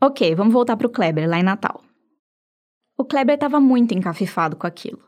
Ok, 0.02 0.34
vamos 0.34 0.52
voltar 0.52 0.76
para 0.76 0.88
o 0.88 0.90
Kleber, 0.90 1.30
lá 1.30 1.38
em 1.38 1.44
Natal. 1.44 1.84
O 2.98 3.06
Kleber 3.06 3.36
estava 3.36 3.60
muito 3.60 3.94
encafifado 3.94 4.56
com 4.56 4.66
aquilo. 4.66 5.08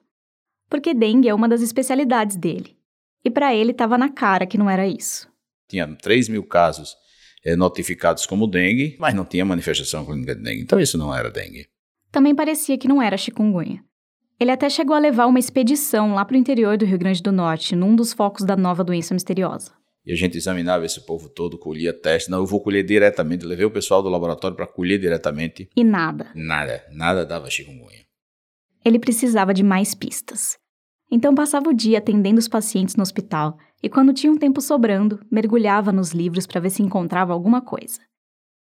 Porque 0.69 0.93
dengue 0.93 1.27
é 1.27 1.33
uma 1.33 1.49
das 1.49 1.63
especialidades 1.63 2.35
dele. 2.35 2.77
E 3.25 3.31
para 3.31 3.55
ele 3.55 3.71
estava 3.71 3.97
na 3.97 4.09
cara 4.09 4.45
que 4.45 4.55
não 4.55 4.69
era 4.69 4.87
isso. 4.87 5.27
Tinha 5.67 5.87
3 5.87 6.29
mil 6.29 6.43
casos 6.43 6.95
é, 7.43 7.55
notificados 7.55 8.27
como 8.27 8.45
dengue, 8.45 8.95
mas 8.99 9.15
não 9.15 9.25
tinha 9.25 9.43
manifestação 9.43 10.05
clínica 10.05 10.35
de 10.35 10.43
dengue. 10.43 10.61
Então 10.61 10.79
isso 10.79 10.95
não 10.95 11.11
era 11.11 11.31
dengue. 11.31 11.67
Também 12.11 12.35
parecia 12.35 12.77
que 12.77 12.87
não 12.87 13.01
era 13.01 13.17
chikungunya. 13.17 13.83
Ele 14.43 14.51
até 14.51 14.69
chegou 14.69 14.93
a 14.93 14.99
levar 14.99 15.25
uma 15.25 15.39
expedição 15.39 16.15
lá 16.15 16.25
para 16.25 16.35
o 16.35 16.37
interior 16.37 16.77
do 16.77 16.83
Rio 16.83 16.97
Grande 16.97 17.23
do 17.23 17.31
Norte, 17.31 17.77
num 17.77 17.95
dos 17.95 18.11
focos 18.11 18.45
da 18.45 18.57
nova 18.57 18.83
doença 18.83 19.13
misteriosa. 19.13 19.71
E 20.05 20.11
a 20.11 20.17
gente 20.17 20.37
examinava 20.37 20.85
esse 20.85 21.05
povo 21.05 21.29
todo, 21.29 21.57
colhia 21.57 21.93
teste. 21.93 22.29
Não, 22.29 22.39
eu 22.39 22.45
vou 22.45 22.59
colher 22.59 22.83
diretamente. 22.83 23.45
levei 23.45 23.63
o 23.63 23.71
pessoal 23.71 24.03
do 24.03 24.09
laboratório 24.09 24.57
para 24.57 24.67
colher 24.67 24.99
diretamente. 24.99 25.69
E 25.73 25.81
nada. 25.81 26.27
Nada. 26.35 26.83
Nada 26.91 27.25
dava 27.25 27.49
chikungunya. 27.49 28.01
Ele 28.83 28.99
precisava 28.99 29.53
de 29.53 29.63
mais 29.63 29.95
pistas. 29.95 30.57
Então 31.09 31.33
passava 31.33 31.69
o 31.69 31.73
dia 31.73 31.99
atendendo 31.99 32.37
os 32.37 32.49
pacientes 32.49 32.97
no 32.97 33.01
hospital 33.01 33.57
e, 33.81 33.87
quando 33.87 34.11
tinha 34.11 34.29
um 34.29 34.37
tempo 34.37 34.59
sobrando, 34.59 35.21
mergulhava 35.31 35.93
nos 35.93 36.11
livros 36.11 36.45
para 36.45 36.59
ver 36.59 36.69
se 36.69 36.83
encontrava 36.83 37.31
alguma 37.31 37.61
coisa. 37.61 38.01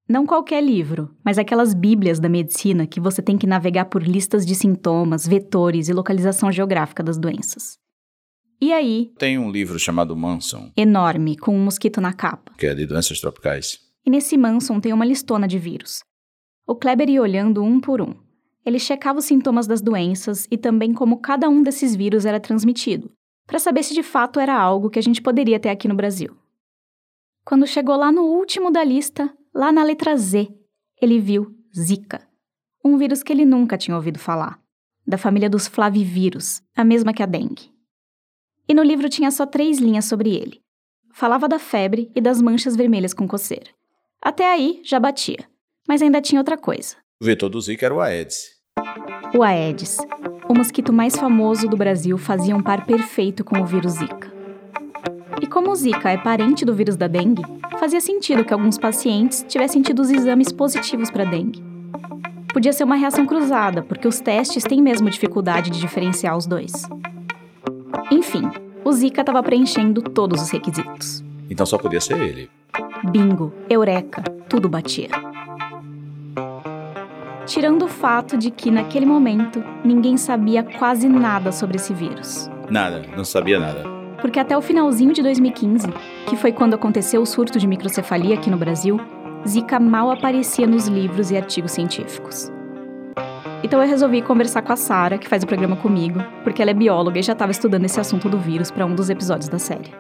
Não 0.09 0.25
qualquer 0.25 0.63
livro, 0.63 1.15
mas 1.23 1.37
aquelas 1.37 1.75
bíblias 1.75 2.19
da 2.19 2.31
medicina 2.31 2.87
que 2.87 2.99
você 2.99 3.21
tem 3.21 3.37
que 3.37 3.47
navegar 3.47 3.85
por 3.85 4.03
listas 4.03 4.47
de 4.47 4.55
sintomas, 4.55 5.29
vetores 5.29 5.91
e 5.91 5.93
localização 5.93 6.51
geográfica 6.51 7.03
das 7.03 7.19
doenças. 7.19 7.79
E 8.59 8.73
aí? 8.73 9.13
Tem 9.19 9.39
um 9.39 9.51
livro 9.51 9.79
chamado 9.79 10.17
Manson. 10.17 10.73
Enorme, 10.75 11.37
com 11.37 11.55
um 11.55 11.63
mosquito 11.63 12.01
na 12.01 12.15
capa. 12.15 12.55
Que 12.57 12.69
é 12.69 12.75
de 12.75 12.87
doenças 12.87 13.21
tropicais. 13.21 13.81
E 14.05 14.09
nesse 14.09 14.39
Manson 14.39 14.81
tem 14.81 14.95
uma 14.95 15.05
listona 15.05 15.47
de 15.47 15.59
vírus. 15.59 16.03
O 16.67 16.75
Kleber 16.75 17.11
ia 17.11 17.21
olhando 17.21 17.63
um 17.63 17.79
por 17.79 18.01
um. 18.01 18.15
Ele 18.65 18.79
checava 18.79 19.19
os 19.19 19.27
sintomas 19.27 19.67
das 19.67 19.83
doenças 19.83 20.49
e 20.51 20.57
também 20.57 20.95
como 20.95 21.21
cada 21.21 21.51
um 21.51 21.63
desses 21.63 21.95
vírus 21.95 22.25
era 22.25 22.41
transmitido, 22.41 23.11
para 23.47 23.59
saber 23.59 23.83
se 23.83 23.93
de 23.93 24.03
fato 24.03 24.41
era 24.41 24.59
algo 24.59 24.89
que 24.89 24.99
a 24.99 25.03
gente 25.03 25.21
poderia 25.21 25.61
ter 25.61 25.69
aqui 25.69 25.87
no 25.87 25.95
Brasil. 25.95 26.35
Quando 27.45 27.67
chegou 27.67 27.97
lá 27.97 28.11
no 28.11 28.23
último 28.23 28.71
da 28.71 28.83
lista, 28.83 29.33
lá 29.55 29.73
na 29.73 29.83
letra 29.83 30.17
Z, 30.17 30.49
ele 31.01 31.19
viu 31.21 31.55
Zika, 31.75 32.27
um 32.85 32.97
vírus 32.97 33.23
que 33.23 33.33
ele 33.33 33.45
nunca 33.45 33.77
tinha 33.77 33.97
ouvido 33.97 34.19
falar, 34.19 34.61
da 35.07 35.19
família 35.19 35.49
dos 35.49 35.67
flavivírus, 35.67 36.63
a 36.77 36.85
mesma 36.85 37.13
que 37.13 37.23
a 37.23 37.27
dengue. 37.27 37.71
E 38.69 38.75
no 38.75 38.83
livro 38.83 39.09
tinha 39.09 39.31
só 39.31 39.47
três 39.47 39.79
linhas 39.79 40.05
sobre 40.05 40.35
ele. 40.35 40.61
Falava 41.13 41.49
da 41.49 41.59
febre 41.59 42.11
e 42.15 42.21
das 42.21 42.41
manchas 42.41 42.77
vermelhas 42.77 43.15
com 43.15 43.27
coceira. 43.27 43.71
Até 44.23 44.53
aí 44.53 44.81
já 44.85 45.01
batia, 45.01 45.49
mas 45.89 46.03
ainda 46.03 46.21
tinha 46.21 46.41
outra 46.41 46.59
coisa. 46.59 46.97
O 47.21 47.25
vetor 47.25 47.49
do 47.49 47.61
Zika 47.61 47.87
era 47.87 47.95
o 47.95 48.01
Aedes. 48.01 48.45
O 49.35 49.43
Aedes, 49.43 49.99
o 50.49 50.55
mosquito 50.55 50.93
mais 50.93 51.17
famoso 51.17 51.67
do 51.69 51.77
Brasil, 51.77 52.17
fazia 52.19 52.55
um 52.55 52.63
par 52.63 52.87
perfeito 52.87 53.45
com 53.45 53.61
o 53.61 53.67
vírus 53.67 53.95
Zika. 53.95 54.38
E 55.41 55.47
como 55.47 55.71
o 55.71 55.75
Zika 55.77 56.11
é 56.11 56.17
parente 56.17 56.65
do 56.65 56.75
vírus 56.75 56.97
da 56.97 57.07
dengue, 57.07 57.43
fazia 57.79 58.01
sentido 58.01 58.45
que 58.45 58.53
alguns 58.53 58.77
pacientes 58.77 59.45
tivessem 59.49 59.83
tido 59.83 60.01
os 60.01 60.11
exames 60.11 60.51
positivos 60.51 61.11
para 61.11 61.25
dengue. 61.25 61.63
Podia 62.53 62.73
ser 62.73 62.85
uma 62.85 62.97
reação 62.97 63.25
cruzada, 63.25 63.83
porque 63.83 64.09
os 64.09 64.21
testes 64.21 64.65
têm 64.65 64.83
mesmo 64.83 65.09
dificuldade 65.09 65.71
de 65.71 65.79
diferenciar 65.79 66.37
os 66.37 66.47
dois. 66.47 66.73
Enfim, 68.11 68.51
o 68.85 68.93
Zika 68.93 69.21
estava 69.21 69.43
preenchendo 69.43 70.03
todos 70.03 70.43
os 70.43 70.51
requisitos. 70.51 71.23
Então 71.49 71.65
só 71.65 71.79
podia 71.79 72.01
ser 72.01 72.21
ele. 72.21 72.51
Bingo, 73.05 73.53
eureka, 73.71 74.23
tudo 74.49 74.69
batia. 74.69 75.11
Tirando 77.47 77.85
o 77.85 77.89
fato 77.89 78.37
de 78.37 78.51
que, 78.51 78.71
naquele 78.71 79.07
momento, 79.07 79.63
ninguém 79.85 80.17
sabia 80.17 80.63
quase 80.63 81.09
nada 81.09 81.53
sobre 81.53 81.77
esse 81.77 81.95
vírus. 81.95 82.51
Nada, 82.69 83.05
não 83.17 83.25
sabia 83.25 83.59
nada 83.59 83.98
porque 84.21 84.41
até 84.41 84.57
o 84.57 84.63
finalzinho 84.63 85.13
de 85.13 85.23
2015, 85.23 85.87
que 86.29 86.37
foi 86.37 86.53
quando 86.53 86.75
aconteceu 86.75 87.23
o 87.23 87.27
surto 87.27 87.59
de 87.59 87.67
microcefalia 87.67 88.35
aqui 88.35 88.51
no 88.51 88.57
Brasil, 88.57 88.99
Zika 89.47 89.79
mal 89.79 90.11
aparecia 90.11 90.67
nos 90.67 90.89
livros 90.89 91.31
e 91.31 91.37
artigos 91.37 91.73
científicos. 91.73 92.51
Então 93.63 93.83
eu 93.83 93.89
resolvi 93.89 94.23
conversar 94.23 94.63
com 94.63 94.73
a 94.73 94.77
Sara, 94.77 95.19
que 95.19 95.29
faz 95.29 95.43
o 95.43 95.47
programa 95.47 95.77
comigo, 95.77 96.21
porque 96.45 96.63
ela 96.63 96.71
é 96.71 96.75
bióloga 96.75 97.19
e 97.19 97.23
já 97.23 97.33
estava 97.33 97.51
estudando 97.51 97.85
esse 97.85 97.99
assunto 97.99 98.29
do 98.29 98.39
vírus 98.39 98.71
para 98.71 98.87
um 98.87 98.95
dos 98.95 99.11
episódios 99.11 99.49
da 99.49 99.59
série. 99.59 99.93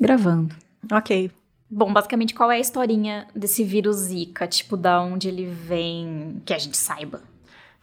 Gravando. 0.00 0.54
Ok. 0.90 1.30
Bom, 1.70 1.92
basicamente, 1.92 2.34
qual 2.34 2.50
é 2.50 2.56
a 2.56 2.60
historinha 2.60 3.26
desse 3.34 3.64
vírus 3.64 3.96
Zika? 3.96 4.46
Tipo, 4.46 4.76
da 4.76 5.00
onde 5.00 5.28
ele 5.28 5.46
vem, 5.46 6.42
que 6.44 6.52
a 6.52 6.58
gente 6.58 6.76
saiba. 6.76 7.22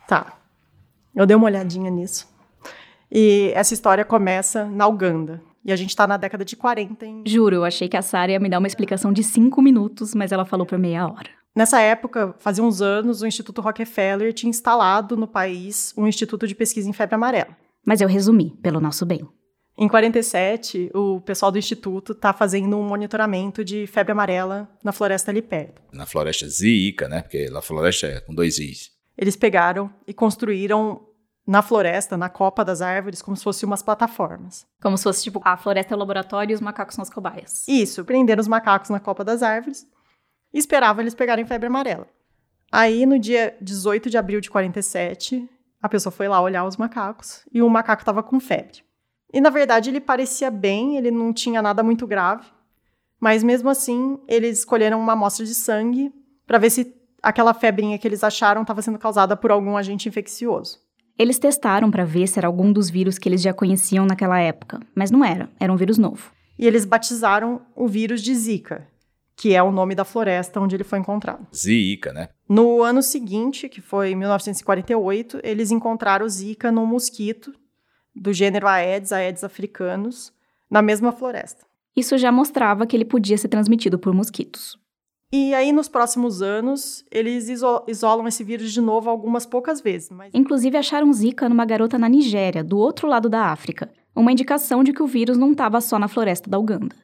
Tá. 0.08 0.34
Eu 1.16 1.26
dei 1.26 1.36
uma 1.36 1.46
olhadinha 1.46 1.90
nisso. 1.90 2.28
E 3.12 3.52
essa 3.56 3.74
história 3.74 4.06
começa 4.06 4.66
na 4.66 4.88
Uganda. 4.88 5.42
E 5.64 5.72
a 5.72 5.76
gente 5.76 5.96
tá 5.96 6.08
na 6.08 6.18
década 6.18 6.46
de 6.46 6.56
40. 6.56 7.06
Em... 7.06 7.24
Juro, 7.26 7.56
eu 7.56 7.66
achei 7.66 7.90
que 7.90 7.98
a 7.98 8.02
Sara 8.02 8.32
ia 8.32 8.40
me 8.40 8.50
dar 8.50 8.60
uma 8.60 8.68
explicação 8.68 9.12
de 9.12 9.24
cinco 9.24 9.62
minutos, 9.62 10.16
mas 10.16 10.32
ela 10.32 10.46
falou 10.46 10.66
por 10.66 10.78
meia 10.78 11.06
hora. 11.06 11.30
Nessa 11.56 11.82
época, 11.82 12.34
fazia 12.40 12.64
uns 12.64 12.82
anos, 12.82 13.22
o 13.22 13.28
Instituto 13.28 13.62
Rockefeller 13.62 14.32
tinha 14.34 14.50
instalado 14.50 15.18
no 15.18 15.28
país 15.28 15.94
um 15.98 16.08
instituto 16.08 16.48
de 16.48 16.56
pesquisa 16.56 16.90
em 16.90 16.94
febre 16.94 17.16
amarela. 17.16 17.58
Mas 17.86 18.02
eu 18.02 18.08
resumi, 18.08 18.52
pelo 18.62 18.80
nosso 18.80 19.06
bem. 19.06 19.28
Em 19.78 19.88
47, 19.88 20.92
o 20.94 21.22
pessoal 21.22 21.52
do 21.52 21.58
instituto 21.58 22.12
está 22.12 22.34
fazendo 22.34 22.78
um 22.78 22.84
monitoramento 22.84 23.64
de 23.64 23.88
febre 23.88 24.12
amarela 24.12 24.70
na 24.84 24.92
floresta 24.92 25.32
ali 25.32 25.42
perto. 25.42 25.82
Na 25.92 26.06
floresta 26.06 26.48
Zica, 26.48 27.08
né? 27.08 27.22
Porque 27.22 27.50
a 27.54 27.62
floresta 27.62 28.08
é 28.08 28.20
com 28.20 28.34
dois 28.34 28.60
Is. 28.60 28.92
Eles 29.18 29.36
pegaram 29.36 29.90
e 30.06 30.14
construíram 30.14 31.09
na 31.50 31.64
floresta, 31.64 32.16
na 32.16 32.30
copa 32.30 32.64
das 32.64 32.80
árvores, 32.80 33.24
como 33.24 33.36
se 33.36 33.44
fossem 33.44 33.66
umas 33.66 33.82
plataformas. 33.82 34.68
Como 34.80 34.96
se 34.96 35.04
fosse, 35.04 35.24
tipo, 35.24 35.42
a 35.44 35.58
floresta 35.58 35.96
é 35.96 35.98
o 35.98 36.00
laboratório 36.00 36.52
e 36.52 36.54
os 36.54 36.62
macacos 36.62 36.94
são 36.94 37.02
as 37.02 37.10
cobaias. 37.10 37.68
Isso, 37.68 38.06
prenderam 38.06 38.40
os 38.40 38.48
macacos 38.48 38.92
na 38.92 39.00
copa 39.00 39.24
das 39.24 39.42
árvores 39.42 39.88
e 40.54 40.60
esperavam 40.60 41.02
eles 41.02 41.16
pegarem 41.16 41.48
febre 41.48 41.66
amarela. 41.66 42.06
Aí, 42.72 43.04
no 43.04 43.18
dia 43.18 43.58
18 43.60 44.12
de 44.12 44.18
abril 44.20 44.40
de 44.40 44.48
47, 44.48 45.50
a 45.82 45.90
pessoa 45.90 46.12
foi 46.12 46.28
lá 46.28 46.40
olhar 46.40 46.66
os 46.66 46.78
macacos 46.78 47.42
e 47.52 47.64
o 47.64 47.70
macaco 47.70 48.04
estava 48.04 48.22
com 48.22 48.40
febre. 48.40 48.84
E, 49.34 49.42
na 49.42 49.50
verdade, 49.50 49.90
ele 49.90 50.00
parecia 50.00 50.52
bem, 50.52 50.98
ele 50.98 51.10
não 51.10 51.34
tinha 51.34 51.64
nada 51.64 51.82
muito 51.82 52.06
grave, 52.06 52.46
mas 53.20 53.44
mesmo 53.44 53.72
assim, 53.72 54.20
eles 54.28 54.60
escolheram 54.60 55.00
uma 55.00 55.14
amostra 55.14 55.44
de 55.44 55.56
sangue 55.56 56.14
para 56.46 56.60
ver 56.60 56.70
se 56.70 56.96
aquela 57.24 57.56
febrinha 57.56 57.98
que 57.98 58.08
eles 58.08 58.24
acharam 58.24 58.62
estava 58.62 58.84
sendo 58.84 59.00
causada 59.00 59.36
por 59.36 59.50
algum 59.50 59.76
agente 59.76 60.08
infeccioso. 60.08 60.88
Eles 61.20 61.38
testaram 61.38 61.92
para 61.92 62.06
ver 62.06 62.28
se 62.28 62.40
era 62.40 62.48
algum 62.48 62.72
dos 62.72 62.90
vírus 62.90 63.18
que 63.18 63.28
eles 63.28 63.42
já 63.42 63.54
conheciam 63.54 64.06
naquela 64.06 64.40
época, 64.40 64.80
mas 64.96 65.12
não 65.12 65.26
era, 65.26 65.50
era 65.60 65.72
um 65.72 65.76
vírus 65.76 65.98
novo. 65.98 66.32
E 66.58 66.66
eles 66.66 66.86
batizaram 66.86 67.62
o 67.76 67.90
vírus 67.90 68.22
de 68.22 68.34
Zika, 68.34 68.88
que 69.36 69.54
é 69.54 69.62
o 69.62 69.70
nome 69.70 69.96
da 69.96 70.06
floresta 70.06 70.62
onde 70.62 70.78
ele 70.78 70.86
foi 70.86 70.98
encontrado. 70.98 71.46
Zika, 71.54 72.14
né? 72.14 72.30
No 72.48 72.82
ano 72.82 73.04
seguinte, 73.04 73.68
que 73.68 73.82
foi 73.82 74.16
1948, 74.16 75.42
eles 75.44 75.72
encontraram 75.72 76.26
o 76.26 76.30
Zika 76.30 76.72
num 76.72 76.86
mosquito 76.86 77.54
do 78.16 78.32
gênero 78.32 78.66
Aedes, 78.66 79.12
Aedes 79.12 79.44
africanos, 79.44 80.32
na 80.72 80.82
mesma 80.82 81.12
floresta. 81.12 81.66
Isso 81.98 82.18
já 82.18 82.32
mostrava 82.32 82.88
que 82.88 82.96
ele 82.96 83.04
podia 83.04 83.38
ser 83.38 83.50
transmitido 83.50 84.00
por 84.00 84.14
mosquitos. 84.14 84.80
E 85.32 85.54
aí, 85.54 85.72
nos 85.72 85.88
próximos 85.88 86.42
anos, 86.42 87.06
eles 87.12 87.50
iso 87.50 87.84
isolam 87.88 88.28
esse 88.28 88.44
vírus 88.44 88.74
de 88.74 88.82
novo 88.82 89.10
algumas 89.12 89.46
poucas 89.46 89.80
vezes. 89.80 90.10
Mas... 90.10 90.32
Inclusive, 90.34 90.76
acharam 90.76 91.14
Zika 91.14 91.48
numa 91.48 91.66
garota 91.66 92.00
na 92.00 92.10
Nigéria, 92.10 92.64
do 92.64 92.80
outro 92.80 93.08
lado 93.08 93.30
da 93.30 93.46
África. 93.46 93.92
Uma 94.16 94.32
indicação 94.32 94.84
de 94.84 94.92
que 94.92 95.04
o 95.04 95.08
vírus 95.08 95.38
não 95.38 95.52
estava 95.52 95.80
só 95.82 96.00
na 96.00 96.08
floresta 96.08 96.50
da 96.50 96.58
Uganda. 96.58 96.96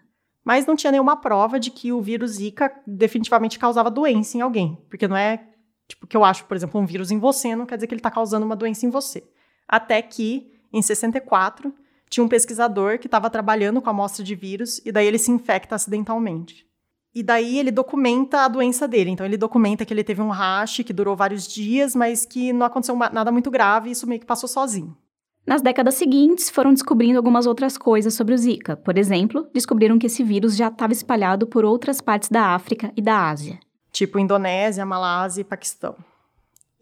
Mas 0.43 0.65
não 0.65 0.75
tinha 0.75 0.91
nenhuma 0.91 1.17
prova 1.17 1.59
de 1.59 1.69
que 1.69 1.91
o 1.91 2.01
vírus 2.01 2.31
Zika 2.31 2.71
definitivamente 2.85 3.59
causava 3.59 3.91
doença 3.91 4.37
em 4.37 4.41
alguém. 4.41 4.75
Porque 4.89 5.07
não 5.07 5.15
é, 5.15 5.47
tipo, 5.87 6.07
que 6.07 6.17
eu 6.17 6.23
acho, 6.23 6.45
por 6.45 6.57
exemplo, 6.57 6.81
um 6.81 6.85
vírus 6.85 7.11
em 7.11 7.19
você, 7.19 7.55
não 7.55 7.67
quer 7.67 7.75
dizer 7.75 7.85
que 7.85 7.93
ele 7.93 7.99
está 7.99 8.11
causando 8.11 8.45
uma 8.45 8.55
doença 8.55 8.87
em 8.87 8.89
você. 8.89 9.23
Até 9.67 10.01
que, 10.01 10.51
em 10.73 10.81
64, 10.81 11.71
tinha 12.09 12.23
um 12.23 12.29
pesquisador 12.29 12.97
que 12.97 13.07
estava 13.07 13.29
trabalhando 13.29 13.81
com 13.81 13.89
a 13.89 13.91
amostra 13.91 14.23
de 14.23 14.33
vírus 14.33 14.81
e 14.83 14.91
daí 14.91 15.05
ele 15.05 15.19
se 15.19 15.31
infecta 15.31 15.75
acidentalmente. 15.75 16.65
E 17.15 17.23
daí 17.23 17.57
ele 17.57 17.71
documenta 17.71 18.41
a 18.41 18.47
doença 18.49 18.85
dele. 18.87 19.09
Então 19.09 19.25
ele 19.25 19.37
documenta 19.37 19.85
que 19.85 19.93
ele 19.93 20.03
teve 20.03 20.21
um 20.21 20.29
rash 20.29 20.83
que 20.85 20.91
durou 20.91 21.15
vários 21.15 21.47
dias, 21.47 21.95
mas 21.95 22.25
que 22.25 22.51
não 22.51 22.65
aconteceu 22.65 22.95
nada 22.97 23.31
muito 23.31 23.49
grave 23.49 23.87
e 23.87 23.93
isso 23.93 24.05
meio 24.05 24.19
que 24.19 24.27
passou 24.27 24.49
sozinho. 24.49 24.95
Nas 25.47 25.61
décadas 25.61 25.93
seguintes, 25.93 26.49
foram 26.49 26.73
descobrindo 26.73 27.17
algumas 27.17 27.45
outras 27.45 27.77
coisas 27.77 28.15
sobre 28.15 28.33
o 28.33 28.37
Zika. 28.37 28.75
Por 28.75 28.97
exemplo, 28.97 29.47
descobriram 29.53 29.97
que 29.97 30.07
esse 30.07 30.23
vírus 30.23 30.57
já 30.57 30.67
estava 30.67 30.91
espalhado 30.91 31.47
por 31.47 31.63
outras 31.63 32.01
partes 32.01 32.29
da 32.29 32.47
África 32.47 32.91
e 32.97 33.01
da 33.01 33.29
Ásia. 33.29 33.59
Tipo 33.91 34.19
Indonésia, 34.19 34.85
Malásia 34.85 35.41
e 35.41 35.45
Paquistão. 35.45 35.95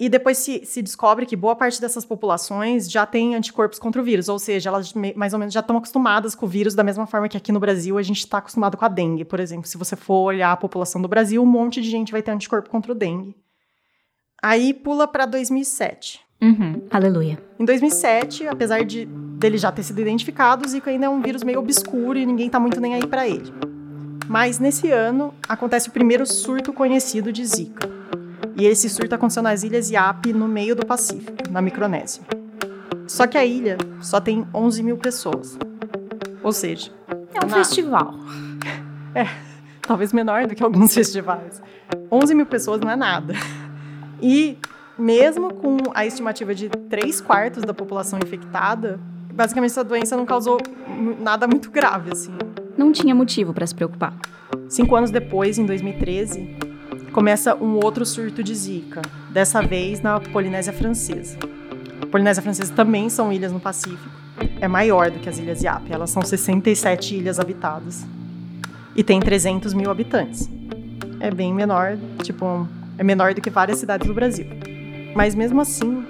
E 0.03 0.09
depois 0.09 0.37
se, 0.37 0.65
se, 0.65 0.81
descobre 0.81 1.25
que 1.25 1.33
boa 1.33 1.55
parte 1.55 1.79
dessas 1.79 2.03
populações 2.03 2.91
já 2.91 3.05
tem 3.05 3.35
anticorpos 3.35 3.79
contra 3.79 4.01
o 4.01 4.03
vírus, 4.03 4.27
ou 4.27 4.37
seja, 4.37 4.69
elas 4.69 4.93
mais 5.15 5.31
ou 5.31 5.39
menos 5.39 5.53
já 5.53 5.61
estão 5.61 5.77
acostumadas 5.77 6.35
com 6.35 6.45
o 6.45 6.49
vírus 6.49 6.75
da 6.75 6.83
mesma 6.83 7.07
forma 7.07 7.29
que 7.29 7.37
aqui 7.37 7.53
no 7.53 7.59
Brasil 7.59 7.97
a 7.97 8.01
gente 8.01 8.17
está 8.17 8.39
acostumado 8.39 8.75
com 8.75 8.83
a 8.83 8.89
dengue. 8.89 9.23
Por 9.23 9.39
exemplo, 9.39 9.65
se 9.65 9.77
você 9.77 9.95
for 9.95 10.23
olhar 10.23 10.51
a 10.51 10.57
população 10.57 11.01
do 11.01 11.07
Brasil, 11.07 11.41
um 11.41 11.45
monte 11.45 11.81
de 11.81 11.89
gente 11.89 12.11
vai 12.11 12.21
ter 12.21 12.31
anticorpo 12.31 12.69
contra 12.69 12.91
o 12.91 12.95
dengue. 12.95 13.33
Aí 14.43 14.73
pula 14.73 15.07
para 15.07 15.25
2007. 15.25 16.19
Uhum, 16.41 16.81
aleluia. 16.91 17.41
Em 17.57 17.63
2007, 17.63 18.45
apesar 18.45 18.83
de 18.83 19.05
dele 19.05 19.57
já 19.57 19.71
ter 19.71 19.83
sido 19.83 20.01
identificado, 20.01 20.65
o 20.65 20.67
Zika 20.67 20.91
ainda 20.91 21.05
é 21.05 21.09
um 21.09 21.21
vírus 21.21 21.43
meio 21.43 21.59
obscuro 21.59 22.19
e 22.19 22.25
ninguém 22.25 22.47
está 22.47 22.59
muito 22.59 22.81
nem 22.81 22.93
aí 22.93 23.07
para 23.07 23.25
ele. 23.25 23.53
Mas 24.27 24.59
nesse 24.59 24.91
ano 24.91 25.33
acontece 25.47 25.87
o 25.87 25.93
primeiro 25.93 26.25
surto 26.25 26.73
conhecido 26.73 27.31
de 27.31 27.45
Zika. 27.45 28.03
E 28.55 28.65
esse 28.65 28.89
surto 28.89 29.15
aconteceu 29.15 29.41
nas 29.41 29.63
ilhas 29.63 29.89
Yap, 29.89 30.31
no 30.33 30.47
meio 30.47 30.75
do 30.75 30.85
Pacífico, 30.85 31.49
na 31.49 31.61
Micronésia. 31.61 32.23
Só 33.07 33.27
que 33.27 33.37
a 33.37 33.45
ilha 33.45 33.77
só 34.01 34.19
tem 34.19 34.45
11 34.53 34.83
mil 34.83 34.97
pessoas. 34.97 35.57
Ou 36.41 36.51
seja, 36.51 36.91
é 37.33 37.45
um 37.45 37.49
na... 37.49 37.57
festival. 37.57 38.13
É, 39.15 39.27
talvez 39.79 40.11
menor 40.11 40.47
do 40.47 40.55
que 40.55 40.63
alguns 40.63 40.91
festivais. 40.95 41.61
11 42.11 42.33
mil 42.33 42.47
pessoas 42.47 42.81
não 42.81 42.89
é 42.89 42.95
nada. 42.95 43.35
E 44.19 44.57
mesmo 44.97 45.53
com 45.53 45.77
a 45.93 46.03
estimativa 46.03 46.55
de 46.55 46.67
3 46.67 47.21
quartos 47.21 47.63
da 47.63 47.75
população 47.75 48.17
infectada, 48.17 48.99
basicamente 49.31 49.69
essa 49.69 49.83
doença 49.83 50.17
não 50.17 50.25
causou 50.25 50.57
nada 51.19 51.47
muito 51.47 51.69
grave, 51.69 52.11
assim. 52.11 52.33
Não 52.75 52.91
tinha 52.91 53.13
motivo 53.13 53.53
para 53.53 53.67
se 53.67 53.75
preocupar. 53.75 54.15
Cinco 54.67 54.95
anos 54.95 55.11
depois, 55.11 55.59
em 55.59 55.65
2013, 55.67 56.57
começa 57.13 57.55
um 57.55 57.75
outro 57.75 58.05
surto 58.07 58.43
de 58.43 58.55
Zika, 58.55 59.01
dessa 59.29 59.61
vez 59.61 60.01
na 60.01 60.19
Polinésia 60.19 60.73
Francesa. 60.73 61.37
A 62.01 62.07
Polinésia 62.07 62.41
Francesa 62.41 62.73
também 62.73 63.07
são 63.07 63.31
ilhas 63.31 63.51
no 63.51 63.59
Pacífico. 63.59 64.09
É 64.59 64.67
maior 64.67 65.11
do 65.11 65.19
que 65.19 65.29
as 65.29 65.37
Ilhas 65.37 65.61
Yap, 65.61 65.91
elas 65.91 66.09
são 66.09 66.23
67 66.23 67.15
ilhas 67.15 67.39
habitadas. 67.39 68.03
E 68.95 69.03
tem 69.03 69.19
300 69.19 69.75
mil 69.75 69.91
habitantes. 69.91 70.49
É 71.19 71.29
bem 71.29 71.53
menor, 71.53 71.97
tipo, 72.23 72.67
é 72.97 73.03
menor 73.03 73.35
do 73.35 73.41
que 73.41 73.49
várias 73.51 73.77
cidades 73.77 74.07
do 74.07 74.13
Brasil. 74.13 74.47
Mas 75.15 75.35
mesmo 75.35 75.61
assim, 75.61 76.03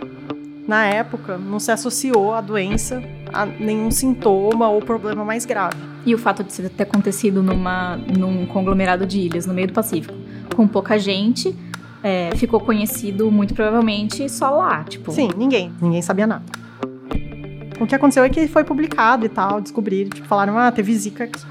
na 0.66 0.86
época, 0.86 1.38
não 1.38 1.60
se 1.60 1.70
associou 1.70 2.34
a 2.34 2.40
doença 2.40 3.04
a 3.34 3.46
nenhum 3.46 3.92
sintoma 3.92 4.70
ou 4.70 4.82
problema 4.82 5.26
mais 5.26 5.46
grave. 5.46 5.76
E 6.06 6.16
o 6.16 6.18
fato 6.18 6.44
de 6.44 6.70
ter 6.70 6.84
acontecido 6.84 7.44
numa, 7.44 7.98
num 7.98 8.46
conglomerado 8.46 9.06
de 9.06 9.20
ilhas 9.20 9.46
no 9.46 9.54
meio 9.54 9.68
do 9.68 9.74
Pacífico 9.74 10.23
com 10.54 10.68
pouca 10.68 10.98
gente, 10.98 11.56
é, 12.04 12.36
ficou 12.36 12.60
conhecido 12.60 13.32
muito 13.32 13.54
provavelmente 13.54 14.30
só 14.30 14.50
lá, 14.50 14.84
tipo. 14.84 15.12
Sim, 15.12 15.30
ninguém, 15.38 15.72
ninguém 15.82 16.02
sabia 16.02 16.28
nada. 16.28 16.44
O 17.80 17.88
que 17.88 17.96
aconteceu 17.96 18.24
é 18.24 18.30
que 18.30 18.48
foi 18.48 18.64
publicado 18.64 19.26
e 19.26 19.30
tal, 19.30 19.60
descobriram, 19.60 20.10
tipo, 20.10 20.28
falaram, 20.28 20.58
ah, 20.58 20.72
teve 20.72 20.96
Zika 20.96 21.26
aqui. 21.26 21.42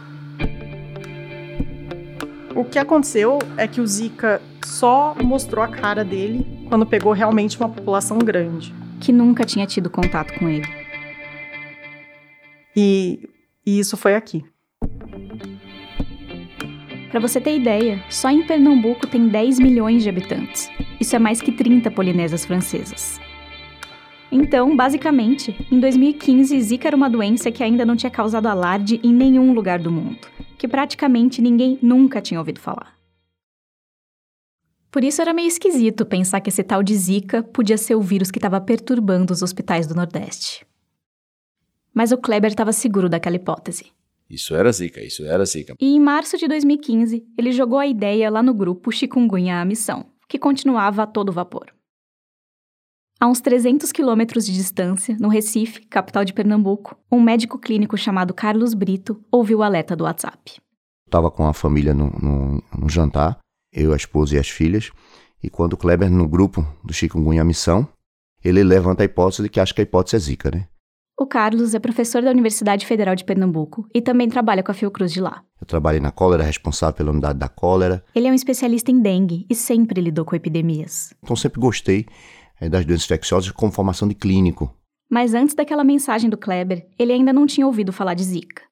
O 2.55 2.65
que 2.65 2.79
aconteceu 2.79 3.39
é 3.57 3.67
que 3.67 3.81
o 3.81 3.87
Zika 3.87 4.41
só 4.65 5.15
mostrou 5.23 5.65
a 5.65 5.69
cara 5.69 6.05
dele 6.05 6.47
quando 6.69 6.87
pegou 6.87 7.13
realmente 7.13 7.59
uma 7.59 7.69
população 7.69 8.19
grande. 8.19 8.75
Que 9.01 9.13
nunca 9.13 9.45
tinha 9.45 9.67
tido 9.67 9.91
contato 9.91 10.33
com 10.39 10.49
ele. 10.49 10.67
E, 12.77 13.29
e 13.67 13.79
isso 13.79 13.97
foi 13.97 14.15
aqui. 14.15 14.45
Para 17.13 17.21
você 17.21 17.39
ter 17.39 17.55
ideia, 17.55 18.03
só 18.09 18.31
em 18.31 18.43
Pernambuco 18.47 19.07
tem 19.07 19.29
10 19.29 19.59
milhões 19.59 20.03
de 20.03 20.09
habitantes. 20.09 20.71
Isso 20.99 21.15
é 21.15 21.19
mais 21.19 21.43
que 21.43 21.53
30 21.53 21.91
polinésias 21.91 22.47
francesas. 22.47 23.21
Então, 24.31 24.75
basicamente, 24.75 25.55
em 25.71 25.79
2015, 25.79 26.59
Zika 26.59 26.89
era 26.89 26.97
uma 26.97 27.11
doença 27.11 27.53
que 27.53 27.63
ainda 27.63 27.85
não 27.85 27.97
tinha 27.97 28.09
causado 28.09 28.47
alarde 28.47 28.99
em 29.05 29.13
nenhum 29.13 29.53
lugar 29.53 29.79
do 29.79 29.93
mundo, 29.93 30.27
que 30.57 30.67
praticamente 30.67 31.43
ninguém 31.43 31.79
nunca 31.83 32.23
tinha 32.23 32.41
ouvido 32.41 32.59
falar. 32.59 32.97
Por 34.91 35.05
isso 35.05 35.21
era 35.21 35.35
meio 35.35 35.49
esquisito 35.49 36.07
pensar 36.07 36.41
que 36.41 36.49
esse 36.49 36.63
tal 36.63 36.83
de 36.83 36.97
Zika 36.97 37.43
podia 37.43 37.77
ser 37.77 37.95
o 37.95 38.01
vírus 38.01 38.31
que 38.31 38.39
estava 38.39 38.59
perturbando 38.59 39.35
os 39.35 39.43
hospitais 39.43 39.87
do 39.87 39.95
Nordeste. 39.95 40.67
Mas 41.93 42.11
o 42.11 42.17
Kleber 42.17 42.53
estava 42.53 42.73
seguro 42.73 43.11
daquela 43.11 43.37
hipótese. 43.37 43.93
Isso 44.33 44.55
era 44.55 44.73
zica, 44.73 45.03
isso 45.03 45.27
era 45.27 45.45
zica. 45.45 45.77
E 45.79 45.95
em 45.95 46.01
março 46.01 46.39
de 46.39 46.49
2015, 46.49 47.23
ele 47.37 47.53
jogou 47.53 47.79
a 47.79 47.87
ideia 47.87 48.31
lá 48.31 48.43
no 48.43 48.55
grupo 48.55 48.91
Chikungunya 48.91 49.61
a 49.61 49.65
Missão, 49.65 50.07
que 50.27 50.39
continuava 50.39 51.03
a 51.03 51.07
todo 51.07 51.31
vapor. 51.31 51.67
A 53.21 53.29
uns 53.29 53.43
300 53.43 53.93
quilômetros 53.93 54.47
de 54.47 54.55
distância, 54.55 55.19
no 55.21 55.29
Recife, 55.29 55.83
capital 55.83 56.25
de 56.25 56.33
Pernambuco, 56.33 56.97
um 57.13 57.21
médico 57.21 57.59
clínico 57.59 57.95
chamado 57.99 58.33
Carlos 58.33 58.73
Brito 58.73 59.23
ouviu 59.31 59.59
o 59.59 59.63
alerta 59.63 59.95
do 59.95 60.05
WhatsApp. 60.05 60.59
Estava 61.07 61.31
com 61.31 61.47
a 61.47 61.53
família 61.53 61.93
no, 61.93 62.09
no, 62.09 62.63
no, 62.77 62.89
jantar, 62.89 63.39
eu, 63.71 63.93
a 63.93 63.97
esposa 63.97 64.35
e 64.35 64.39
as 64.39 64.49
filhas, 64.49 64.91
e 65.43 65.51
quando 65.51 65.75
o 65.75 65.77
Kleber, 65.77 66.11
no 66.11 66.27
grupo 66.27 66.67
do 66.83 66.95
Chikungunya 66.95 67.45
Missão, 67.45 67.87
ele 68.43 68.65
levanta 68.65 69.03
a 69.03 69.05
hipótese 69.05 69.43
de 69.43 69.51
que 69.51 69.61
acha 69.61 69.75
que 69.75 69.83
a 69.83 69.85
hipótese 69.85 70.17
é 70.17 70.19
zika, 70.19 70.51
né? 70.51 70.69
O 71.23 71.27
Carlos 71.27 71.73
é 71.73 71.79
professor 71.79 72.21
da 72.21 72.33
Universidade 72.33 72.85
Federal 72.85 73.15
de 73.15 73.25
Pernambuco 73.25 73.87
e 73.95 74.03
também 74.03 74.29
trabalha 74.29 74.61
com 74.61 74.73
a 74.73 74.75
Fiocruz 74.75 75.13
de 75.13 75.21
lá. 75.21 75.41
Eu 75.61 75.65
trabalhei 75.65 76.01
na 76.01 76.11
cólera, 76.11 76.43
responsável 76.43 76.97
pela 76.97 77.13
unidade 77.13 77.39
da 77.39 77.49
cólera. 77.49 78.05
Ele 78.13 78.27
é 78.27 78.31
um 78.33 78.35
especialista 78.35 78.91
em 78.91 79.01
dengue 79.01 79.47
e 79.49 79.55
sempre 79.55 80.01
lidou 80.01 80.25
com 80.25 80.35
epidemias. 80.35 81.15
Então 81.23 81.37
sempre 81.37 81.61
gostei 81.61 82.07
é, 82.61 82.69
das 82.69 82.85
doenças 82.85 83.05
infecciosas 83.05 83.53
com 83.53 83.71
formação 83.71 84.09
de 84.09 84.17
clínico. 84.17 84.77
Mas 85.09 85.33
antes 85.33 85.55
daquela 85.55 85.85
mensagem 85.85 86.29
do 86.29 86.37
Kleber, 86.37 86.89
ele 86.99 87.13
ainda 87.13 87.33
não 87.33 87.47
tinha 87.47 87.69
ouvido 87.69 87.93
falar 87.93 88.15
de 88.15 88.25
Zika. 88.25 88.65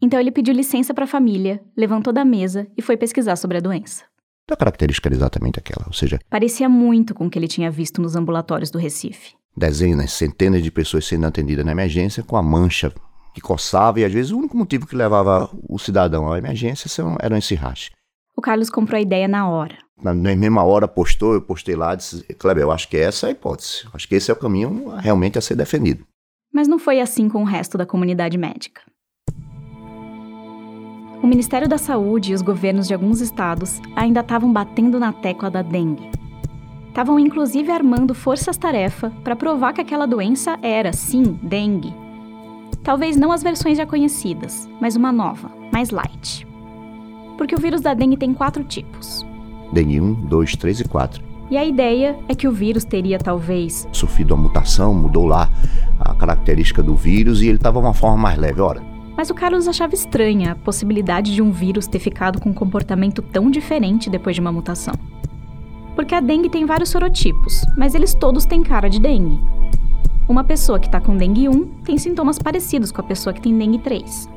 Então 0.00 0.18
ele 0.18 0.32
pediu 0.32 0.54
licença 0.54 0.94
para 0.94 1.04
a 1.04 1.06
família, 1.06 1.62
levantou 1.76 2.14
da 2.14 2.24
mesa 2.24 2.66
e 2.78 2.80
foi 2.80 2.96
pesquisar 2.96 3.36
sobre 3.36 3.58
a 3.58 3.60
doença. 3.60 4.04
A 4.50 4.56
característica 4.56 5.06
era 5.06 5.16
exatamente 5.16 5.58
aquela, 5.58 5.84
ou 5.86 5.92
seja... 5.92 6.18
Parecia 6.30 6.66
muito 6.66 7.14
com 7.14 7.26
o 7.26 7.30
que 7.30 7.38
ele 7.38 7.46
tinha 7.46 7.70
visto 7.70 8.00
nos 8.00 8.16
ambulatórios 8.16 8.70
do 8.70 8.78
Recife 8.78 9.34
dezenas, 9.56 10.12
centenas 10.12 10.62
de 10.62 10.70
pessoas 10.70 11.06
sendo 11.06 11.26
atendidas 11.26 11.64
na 11.64 11.72
emergência 11.72 12.22
com 12.22 12.36
a 12.36 12.42
mancha 12.42 12.92
que 13.32 13.40
coçava 13.40 14.00
e 14.00 14.04
às 14.04 14.12
vezes 14.12 14.30
o 14.30 14.38
único 14.38 14.56
motivo 14.56 14.86
que 14.86 14.96
levava 14.96 15.50
o 15.68 15.78
cidadão 15.78 16.32
à 16.32 16.38
emergência 16.38 16.88
eram 17.20 17.36
esse 17.36 17.54
rash. 17.54 17.90
O 18.36 18.40
Carlos 18.40 18.70
comprou 18.70 18.98
a 18.98 19.02
ideia 19.02 19.28
na 19.28 19.48
hora. 19.48 19.76
Na, 20.02 20.12
mesma 20.14 20.62
hora 20.64 20.88
postou, 20.88 21.34
eu 21.34 21.42
postei 21.42 21.76
lá, 21.76 21.94
disse, 21.94 22.22
Kleber, 22.34 22.64
eu 22.64 22.72
acho 22.72 22.88
que 22.88 22.96
essa 22.96 23.26
é 23.26 23.28
a 23.28 23.32
hipótese. 23.32 23.86
Acho 23.92 24.08
que 24.08 24.14
esse 24.14 24.30
é 24.30 24.34
o 24.34 24.38
caminho 24.38 24.88
realmente 24.96 25.38
a 25.38 25.40
ser 25.40 25.54
defendido. 25.54 26.04
Mas 26.52 26.68
não 26.68 26.78
foi 26.78 27.00
assim 27.00 27.28
com 27.28 27.42
o 27.42 27.46
resto 27.46 27.78
da 27.78 27.86
comunidade 27.86 28.36
médica. 28.36 28.82
O 31.22 31.26
Ministério 31.26 31.68
da 31.68 31.78
Saúde 31.78 32.32
e 32.32 32.34
os 32.34 32.42
governos 32.42 32.86
de 32.86 32.92
alguns 32.92 33.20
estados 33.20 33.80
ainda 33.96 34.20
estavam 34.20 34.52
batendo 34.52 35.00
na 35.00 35.12
tecla 35.12 35.50
da 35.50 35.62
dengue, 35.62 36.10
Estavam 36.94 37.18
inclusive 37.18 37.72
armando 37.72 38.14
forças-tarefa 38.14 39.10
para 39.24 39.34
provar 39.34 39.72
que 39.72 39.80
aquela 39.80 40.06
doença 40.06 40.56
era, 40.62 40.92
sim, 40.92 41.36
dengue. 41.42 41.92
Talvez 42.84 43.16
não 43.16 43.32
as 43.32 43.42
versões 43.42 43.78
já 43.78 43.84
conhecidas, 43.84 44.70
mas 44.80 44.94
uma 44.94 45.10
nova, 45.10 45.50
mais 45.72 45.90
light. 45.90 46.46
Porque 47.36 47.52
o 47.52 47.58
vírus 47.58 47.80
da 47.80 47.94
dengue 47.94 48.16
tem 48.16 48.32
quatro 48.32 48.62
tipos. 48.62 49.26
Dengue 49.72 50.00
1, 50.00 50.14
2, 50.26 50.54
3 50.54 50.80
e 50.80 50.84
4. 50.84 51.24
E 51.50 51.56
a 51.56 51.64
ideia 51.64 52.16
é 52.28 52.34
que 52.36 52.46
o 52.46 52.52
vírus 52.52 52.84
teria 52.84 53.18
talvez 53.18 53.88
Sofrido 53.90 54.32
uma 54.32 54.44
mutação, 54.44 54.94
mudou 54.94 55.26
lá 55.26 55.50
a 55.98 56.14
característica 56.14 56.80
do 56.80 56.94
vírus 56.94 57.42
e 57.42 57.48
ele 57.48 57.56
estava 57.56 57.80
uma 57.80 57.92
forma 57.92 58.18
mais 58.18 58.38
leve. 58.38 58.60
Ora, 58.60 58.80
Mas 59.16 59.30
o 59.30 59.34
Carlos 59.34 59.66
achava 59.66 59.96
estranha 59.96 60.52
a 60.52 60.54
possibilidade 60.54 61.34
de 61.34 61.42
um 61.42 61.50
vírus 61.50 61.88
ter 61.88 61.98
ficado 61.98 62.40
com 62.40 62.50
um 62.50 62.54
comportamento 62.54 63.20
tão 63.20 63.50
diferente 63.50 64.08
depois 64.08 64.36
de 64.36 64.40
uma 64.40 64.52
mutação. 64.52 64.94
Porque 66.04 66.14
a 66.14 66.20
dengue 66.20 66.50
tem 66.50 66.66
vários 66.66 66.90
sorotipos, 66.90 67.62
mas 67.78 67.94
eles 67.94 68.12
todos 68.12 68.44
têm 68.44 68.62
cara 68.62 68.90
de 68.90 69.00
dengue. 69.00 69.40
Uma 70.28 70.44
pessoa 70.44 70.78
que 70.78 70.84
está 70.84 71.00
com 71.00 71.16
dengue 71.16 71.48
1 71.48 71.64
tem 71.82 71.96
sintomas 71.96 72.38
parecidos 72.38 72.92
com 72.92 73.00
a 73.00 73.04
pessoa 73.04 73.32
que 73.32 73.40
tem 73.40 73.56
dengue 73.56 73.78
3. 73.78 74.28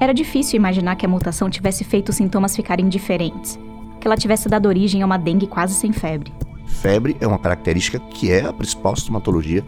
Era 0.00 0.14
difícil 0.14 0.56
imaginar 0.56 0.96
que 0.96 1.04
a 1.04 1.08
mutação 1.08 1.50
tivesse 1.50 1.84
feito 1.84 2.08
os 2.08 2.14
sintomas 2.14 2.56
ficarem 2.56 2.88
diferentes, 2.88 3.60
que 4.00 4.08
ela 4.08 4.16
tivesse 4.16 4.48
dado 4.48 4.64
origem 4.64 5.02
a 5.02 5.04
uma 5.04 5.18
dengue 5.18 5.46
quase 5.46 5.74
sem 5.74 5.92
febre. 5.92 6.32
febre 6.64 7.14
é 7.20 7.26
uma 7.26 7.38
característica 7.38 7.98
que 7.98 8.32
é 8.32 8.46
a 8.46 8.52
principal 8.54 8.96
sintomatologia 8.96 9.62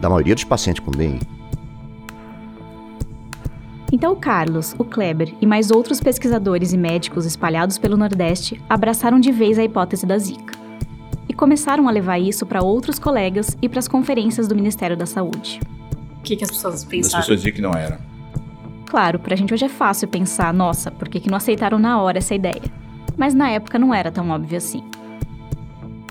da 0.00 0.08
maioria 0.08 0.34
dos 0.34 0.44
pacientes 0.44 0.82
com 0.82 0.90
dengue. 0.90 1.20
Então 3.92 4.14
o 4.14 4.16
Carlos, 4.16 4.74
o 4.78 4.84
Kleber 4.84 5.34
e 5.38 5.44
mais 5.44 5.70
outros 5.70 6.00
pesquisadores 6.00 6.72
e 6.72 6.78
médicos 6.78 7.26
espalhados 7.26 7.76
pelo 7.76 7.98
Nordeste 7.98 8.58
abraçaram 8.70 9.20
de 9.20 9.30
vez 9.30 9.58
a 9.58 9.64
hipótese 9.64 10.06
da 10.06 10.16
Zika. 10.16 10.61
E 11.28 11.34
começaram 11.34 11.88
a 11.88 11.90
levar 11.90 12.18
isso 12.18 12.44
para 12.44 12.62
outros 12.62 12.98
colegas 12.98 13.56
e 13.62 13.68
para 13.68 13.78
as 13.78 13.88
conferências 13.88 14.48
do 14.48 14.54
Ministério 14.54 14.96
da 14.96 15.06
Saúde. 15.06 15.60
O 16.18 16.22
que, 16.22 16.36
que 16.36 16.44
as 16.44 16.50
pessoas 16.50 16.74
As 16.74 16.84
pensaram? 16.84 17.20
pessoas 17.20 17.38
diziam 17.40 17.54
que 17.54 17.62
não 17.62 17.72
era. 17.72 18.00
Claro, 18.86 19.18
pra 19.18 19.34
gente 19.34 19.54
hoje 19.54 19.64
é 19.64 19.68
fácil 19.68 20.06
pensar, 20.08 20.52
nossa, 20.52 20.90
por 20.90 21.08
que, 21.08 21.18
que 21.20 21.30
não 21.30 21.36
aceitaram 21.36 21.78
na 21.78 22.00
hora 22.00 22.18
essa 22.18 22.34
ideia? 22.34 22.62
Mas 23.16 23.34
na 23.34 23.50
época 23.50 23.78
não 23.78 23.94
era 23.94 24.10
tão 24.10 24.28
óbvio 24.30 24.58
assim. 24.58 24.84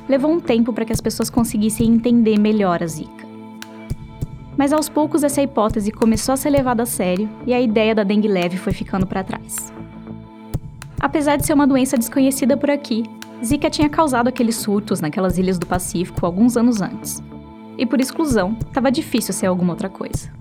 Levou 0.09 0.31
um 0.31 0.39
tempo 0.39 0.73
para 0.73 0.83
que 0.83 0.91
as 0.91 0.99
pessoas 0.99 1.29
conseguissem 1.29 1.87
entender 1.87 2.39
melhor 2.39 2.81
a 2.81 2.87
Zika. 2.87 3.25
Mas 4.57 4.73
aos 4.73 4.89
poucos 4.89 5.23
essa 5.23 5.41
hipótese 5.41 5.91
começou 5.91 6.33
a 6.33 6.37
ser 6.37 6.49
levada 6.49 6.83
a 6.83 6.85
sério 6.85 7.29
e 7.45 7.53
a 7.53 7.61
ideia 7.61 7.95
da 7.95 8.03
dengue 8.03 8.27
leve 8.27 8.57
foi 8.57 8.73
ficando 8.73 9.07
para 9.07 9.23
trás. 9.23 9.71
Apesar 10.99 11.37
de 11.37 11.45
ser 11.45 11.53
uma 11.53 11.65
doença 11.65 11.97
desconhecida 11.97 12.57
por 12.57 12.69
aqui, 12.69 13.03
Zika 13.43 13.69
tinha 13.69 13.89
causado 13.89 14.27
aqueles 14.27 14.55
surtos 14.55 15.01
naquelas 15.01 15.37
ilhas 15.37 15.57
do 15.57 15.65
Pacífico 15.65 16.25
alguns 16.25 16.55
anos 16.55 16.79
antes. 16.79 17.23
E 17.77 17.85
por 17.85 17.99
exclusão, 17.99 18.55
estava 18.67 18.91
difícil 18.91 19.33
ser 19.33 19.47
alguma 19.47 19.73
outra 19.73 19.89
coisa. 19.89 20.31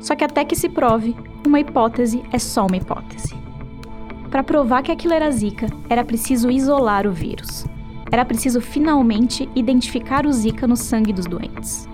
Só 0.00 0.16
que 0.16 0.24
até 0.24 0.44
que 0.44 0.56
se 0.56 0.68
prove, 0.68 1.14
uma 1.46 1.60
hipótese 1.60 2.22
é 2.32 2.38
só 2.38 2.66
uma 2.66 2.76
hipótese. 2.76 3.36
Para 4.30 4.42
provar 4.42 4.82
que 4.82 4.92
aquilo 4.92 5.12
era 5.12 5.30
Zika, 5.30 5.66
era 5.88 6.04
preciso 6.04 6.50
isolar 6.50 7.06
o 7.06 7.12
vírus. 7.12 7.66
Era 8.10 8.24
preciso 8.24 8.60
finalmente 8.60 9.48
identificar 9.54 10.24
o 10.24 10.32
Zika 10.32 10.66
no 10.66 10.76
sangue 10.76 11.12
dos 11.12 11.26
doentes. 11.26 11.86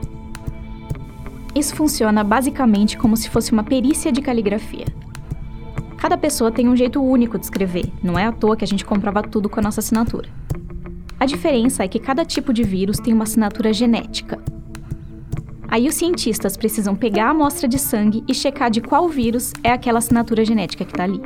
Isso 1.54 1.74
funciona 1.74 2.22
basicamente 2.22 2.96
como 2.96 3.16
se 3.16 3.28
fosse 3.28 3.52
uma 3.52 3.64
perícia 3.64 4.12
de 4.12 4.22
caligrafia. 4.22 4.87
Cada 6.04 6.18
pessoa 6.18 6.52
tem 6.52 6.68
um 6.68 6.76
jeito 6.76 7.02
único 7.02 7.38
de 7.38 7.46
escrever, 7.46 7.90
não 8.02 8.18
é 8.18 8.26
à 8.26 8.30
toa 8.30 8.58
que 8.58 8.62
a 8.62 8.66
gente 8.66 8.84
comprova 8.84 9.22
tudo 9.22 9.48
com 9.48 9.58
a 9.58 9.62
nossa 9.62 9.80
assinatura. 9.80 10.28
A 11.18 11.24
diferença 11.24 11.82
é 11.82 11.88
que 11.88 11.98
cada 11.98 12.26
tipo 12.26 12.52
de 12.52 12.62
vírus 12.62 12.98
tem 12.98 13.14
uma 13.14 13.22
assinatura 13.22 13.72
genética. 13.72 14.38
Aí 15.66 15.88
os 15.88 15.94
cientistas 15.94 16.58
precisam 16.58 16.94
pegar 16.94 17.28
a 17.28 17.30
amostra 17.30 17.66
de 17.66 17.78
sangue 17.78 18.22
e 18.28 18.34
checar 18.34 18.70
de 18.70 18.82
qual 18.82 19.08
vírus 19.08 19.54
é 19.62 19.72
aquela 19.72 19.96
assinatura 19.96 20.44
genética 20.44 20.84
que 20.84 20.92
está 20.92 21.04
ali. 21.04 21.22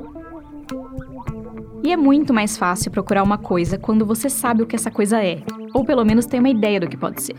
E 1.82 1.90
é 1.90 1.96
muito 1.96 2.32
mais 2.32 2.56
fácil 2.56 2.92
procurar 2.92 3.24
uma 3.24 3.36
coisa 3.36 3.78
quando 3.78 4.06
você 4.06 4.30
sabe 4.30 4.62
o 4.62 4.66
que 4.66 4.76
essa 4.76 4.92
coisa 4.92 5.20
é, 5.20 5.42
ou 5.74 5.84
pelo 5.84 6.04
menos 6.04 6.24
tem 6.24 6.38
uma 6.38 6.50
ideia 6.50 6.78
do 6.78 6.86
que 6.86 6.96
pode 6.96 7.20
ser. 7.20 7.34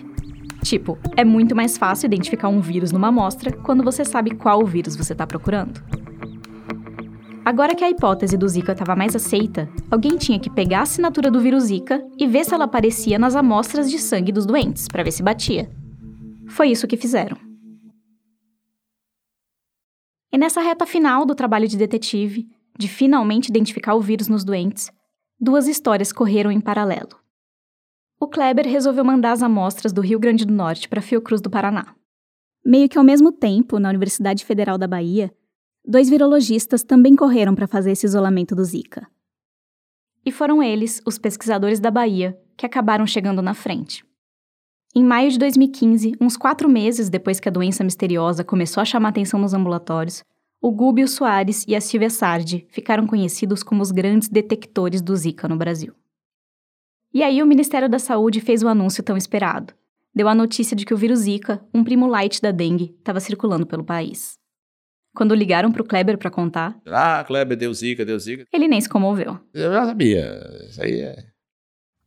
Tipo, 0.61 0.97
é 1.15 1.23
muito 1.23 1.55
mais 1.55 1.77
fácil 1.77 2.07
identificar 2.07 2.49
um 2.49 2.59
vírus 2.59 2.91
numa 2.91 3.07
amostra 3.07 3.49
quando 3.49 3.81
você 3.81 4.03
sabe 4.03 4.31
qual 4.31 4.65
vírus 4.65 4.93
você 4.97 5.13
está 5.13 5.25
procurando. 5.25 5.81
Agora 7.49 7.73
que 7.73 7.83
a 7.83 7.89
hipótese 7.89 8.37
do 8.37 8.47
Zika 8.47 8.73
estava 8.73 8.95
mais 8.95 9.15
aceita, 9.15 9.67
alguém 9.89 10.17
tinha 10.17 10.39
que 10.39 10.51
pegar 10.51 10.81
a 10.81 10.83
assinatura 10.83 11.31
do 11.31 11.41
vírus 11.41 11.63
Zika 11.63 11.99
e 12.15 12.27
ver 12.27 12.45
se 12.45 12.53
ela 12.53 12.65
aparecia 12.65 13.17
nas 13.17 13.35
amostras 13.35 13.89
de 13.89 13.97
sangue 13.97 14.31
dos 14.31 14.45
doentes, 14.45 14.87
para 14.87 15.01
ver 15.01 15.11
se 15.11 15.23
batia. 15.23 15.67
Foi 16.47 16.69
isso 16.69 16.85
que 16.85 16.95
fizeram. 16.95 17.35
E 20.31 20.37
nessa 20.37 20.61
reta 20.61 20.85
final 20.85 21.25
do 21.25 21.33
trabalho 21.33 21.67
de 21.67 21.75
detetive, 21.75 22.47
de 22.77 22.87
finalmente 22.87 23.49
identificar 23.49 23.95
o 23.95 24.01
vírus 24.01 24.27
nos 24.27 24.43
doentes, 24.43 24.91
duas 25.41 25.67
histórias 25.67 26.13
correram 26.13 26.51
em 26.51 26.61
paralelo. 26.61 27.17
O 28.19 28.27
Kleber 28.27 28.67
resolveu 28.67 29.03
mandar 29.03 29.31
as 29.31 29.41
amostras 29.41 29.91
do 29.91 30.01
Rio 30.01 30.19
Grande 30.19 30.45
do 30.45 30.53
Norte 30.53 30.87
para 30.87 31.01
Fiocruz 31.01 31.41
do 31.41 31.49
Paraná. 31.49 31.95
Meio 32.63 32.87
que 32.87 32.99
ao 32.99 33.03
mesmo 33.03 33.31
tempo, 33.31 33.79
na 33.79 33.89
Universidade 33.89 34.45
Federal 34.45 34.77
da 34.77 34.85
Bahia, 34.85 35.33
dois 35.89 36.07
virologistas 36.07 36.83
também 36.83 37.15
correram 37.15 37.55
para 37.55 37.67
fazer 37.67 37.91
esse 37.91 38.05
isolamento 38.05 38.55
do 38.55 38.63
Zika. 38.63 39.07
E 40.23 40.31
foram 40.31 40.61
eles, 40.61 41.01
os 41.03 41.17
pesquisadores 41.17 41.79
da 41.79 41.89
Bahia, 41.89 42.39
que 42.55 42.63
acabaram 42.63 43.07
chegando 43.07 43.41
na 43.41 43.55
frente. 43.55 44.05
Em 44.95 45.03
maio 45.03 45.31
de 45.31 45.39
2015, 45.39 46.13
uns 46.21 46.37
quatro 46.37 46.69
meses 46.69 47.09
depois 47.09 47.39
que 47.39 47.49
a 47.49 47.51
doença 47.51 47.83
misteriosa 47.83 48.43
começou 48.43 48.81
a 48.81 48.85
chamar 48.85 49.09
atenção 49.09 49.39
nos 49.39 49.55
ambulatórios, 49.55 50.23
o 50.61 50.71
Gúbio 50.71 51.07
Soares 51.07 51.65
e 51.67 51.75
a 51.75 51.81
Silvia 51.81 52.09
Sardi 52.11 52.67
ficaram 52.69 53.07
conhecidos 53.07 53.63
como 53.63 53.81
os 53.81 53.91
grandes 53.91 54.29
detectores 54.29 55.01
do 55.01 55.15
Zika 55.15 55.47
no 55.47 55.57
Brasil. 55.57 55.93
E 57.11 57.23
aí 57.23 57.41
o 57.41 57.47
Ministério 57.47 57.89
da 57.89 57.97
Saúde 57.97 58.41
fez 58.41 58.61
o 58.61 58.67
anúncio 58.67 59.01
tão 59.01 59.17
esperado. 59.17 59.73
Deu 60.13 60.27
a 60.27 60.35
notícia 60.35 60.75
de 60.75 60.85
que 60.85 60.93
o 60.93 60.97
vírus 60.97 61.19
Zika, 61.19 61.65
um 61.73 61.83
primo 61.83 62.05
light 62.05 62.41
da 62.41 62.51
dengue, 62.51 62.95
estava 62.99 63.19
circulando 63.19 63.65
pelo 63.65 63.83
país. 63.83 64.38
Quando 65.15 65.33
ligaram 65.35 65.71
para 65.71 65.81
o 65.81 65.85
Kleber 65.85 66.17
para 66.17 66.29
contar, 66.29 66.79
Ah, 66.85 67.23
Kleber, 67.25 67.57
deu 67.57 67.73
zica, 67.73 68.05
deu 68.05 68.17
zica. 68.19 68.45
ele 68.53 68.67
nem 68.67 68.79
se 68.79 68.87
comoveu. 68.87 69.39
Eu 69.53 69.71
já 69.73 69.85
sabia. 69.85 70.39
Isso 70.69 70.81
aí 70.81 71.01
é. 71.01 71.25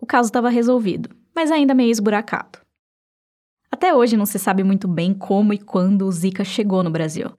O 0.00 0.06
caso 0.06 0.28
estava 0.28 0.48
resolvido, 0.48 1.10
mas 1.34 1.50
ainda 1.50 1.74
meio 1.74 1.90
esburacado. 1.90 2.58
Até 3.70 3.94
hoje 3.94 4.16
não 4.16 4.26
se 4.26 4.38
sabe 4.38 4.62
muito 4.62 4.86
bem 4.86 5.14
como 5.14 5.52
e 5.52 5.58
quando 5.58 6.06
o 6.06 6.12
Zika 6.12 6.44
chegou 6.44 6.82
no 6.82 6.90
Brasil. 6.90 7.30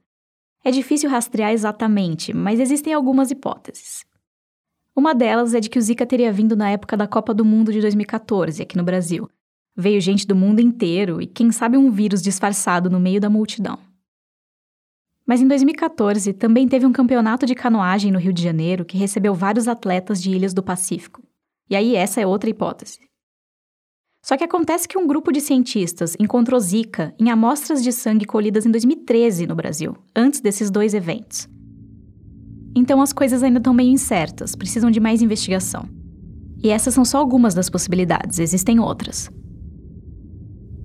É 0.64 0.70
difícil 0.70 1.08
rastrear 1.10 1.52
exatamente, 1.52 2.32
mas 2.34 2.58
existem 2.58 2.92
algumas 2.92 3.30
hipóteses. 3.30 4.04
Uma 4.96 5.14
delas 5.14 5.54
é 5.54 5.60
de 5.60 5.68
que 5.68 5.78
o 5.78 5.82
Zika 5.82 6.06
teria 6.06 6.32
vindo 6.32 6.56
na 6.56 6.70
época 6.70 6.96
da 6.96 7.06
Copa 7.06 7.34
do 7.34 7.44
Mundo 7.44 7.72
de 7.72 7.80
2014, 7.80 8.62
aqui 8.62 8.76
no 8.76 8.84
Brasil. 8.84 9.28
Veio 9.76 10.00
gente 10.00 10.26
do 10.26 10.36
mundo 10.36 10.60
inteiro 10.60 11.20
e, 11.20 11.26
quem 11.26 11.50
sabe, 11.50 11.76
um 11.76 11.90
vírus 11.90 12.22
disfarçado 12.22 12.88
no 12.88 13.00
meio 13.00 13.20
da 13.20 13.28
multidão. 13.28 13.78
Mas 15.26 15.40
em 15.40 15.48
2014 15.48 16.32
também 16.34 16.68
teve 16.68 16.84
um 16.84 16.92
campeonato 16.92 17.46
de 17.46 17.54
canoagem 17.54 18.12
no 18.12 18.18
Rio 18.18 18.32
de 18.32 18.42
Janeiro 18.42 18.84
que 18.84 18.98
recebeu 18.98 19.34
vários 19.34 19.66
atletas 19.66 20.22
de 20.22 20.30
ilhas 20.30 20.52
do 20.52 20.62
Pacífico. 20.62 21.22
E 21.70 21.74
aí 21.74 21.96
essa 21.96 22.20
é 22.20 22.26
outra 22.26 22.50
hipótese. 22.50 22.98
Só 24.22 24.36
que 24.36 24.44
acontece 24.44 24.88
que 24.88 24.98
um 24.98 25.06
grupo 25.06 25.30
de 25.30 25.40
cientistas 25.40 26.16
encontrou 26.18 26.58
Zika 26.58 27.14
em 27.18 27.30
amostras 27.30 27.82
de 27.82 27.92
sangue 27.92 28.24
colhidas 28.24 28.64
em 28.64 28.70
2013 28.70 29.46
no 29.46 29.54
Brasil, 29.54 29.96
antes 30.16 30.40
desses 30.40 30.70
dois 30.70 30.94
eventos. 30.94 31.48
Então 32.76 33.00
as 33.00 33.12
coisas 33.12 33.42
ainda 33.42 33.58
estão 33.58 33.74
meio 33.74 33.90
incertas, 33.90 34.54
precisam 34.54 34.90
de 34.90 34.98
mais 34.98 35.22
investigação. 35.22 35.88
E 36.62 36.70
essas 36.70 36.94
são 36.94 37.04
só 37.04 37.18
algumas 37.18 37.54
das 37.54 37.68
possibilidades, 37.68 38.38
existem 38.38 38.80
outras. 38.80 39.30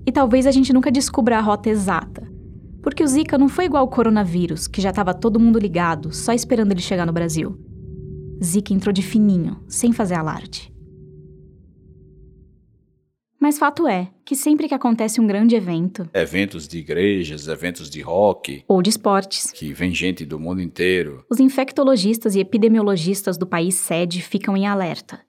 E 0.05 0.11
talvez 0.11 0.45
a 0.45 0.51
gente 0.51 0.73
nunca 0.73 0.91
descubra 0.91 1.37
a 1.37 1.41
rota 1.41 1.69
exata, 1.69 2.28
porque 2.81 3.03
o 3.03 3.07
Zika 3.07 3.37
não 3.37 3.49
foi 3.49 3.65
igual 3.65 3.81
ao 3.81 3.89
coronavírus, 3.89 4.67
que 4.67 4.81
já 4.81 4.89
estava 4.89 5.13
todo 5.13 5.39
mundo 5.39 5.59
ligado, 5.59 6.13
só 6.13 6.33
esperando 6.33 6.71
ele 6.71 6.81
chegar 6.81 7.05
no 7.05 7.13
Brasil. 7.13 7.57
Zika 8.43 8.73
entrou 8.73 8.93
de 8.93 9.01
fininho, 9.01 9.61
sem 9.67 9.91
fazer 9.91 10.15
alarde. 10.15 10.73
Mas 13.41 13.57
fato 13.57 13.87
é 13.87 14.11
que 14.25 14.35
sempre 14.35 14.67
que 14.67 14.73
acontece 14.73 15.21
um 15.21 15.25
grande 15.25 15.55
evento, 15.55 16.09
Eventos 16.13 16.67
de 16.67 16.77
igrejas, 16.77 17.47
eventos 17.47 17.89
de 17.89 18.01
rock, 18.01 18.63
ou 18.67 18.81
de 18.81 18.89
esportes, 18.89 19.51
que 19.51 19.71
vem 19.71 19.93
gente 19.93 20.25
do 20.25 20.37
mundo 20.37 20.61
inteiro. 20.61 21.23
os 21.31 21.39
infectologistas 21.39 22.35
e 22.35 22.39
epidemiologistas 22.39 23.37
do 23.37 23.47
país 23.47 23.75
sede 23.75 24.21
ficam 24.21 24.57
em 24.57 24.67
alerta. 24.67 25.21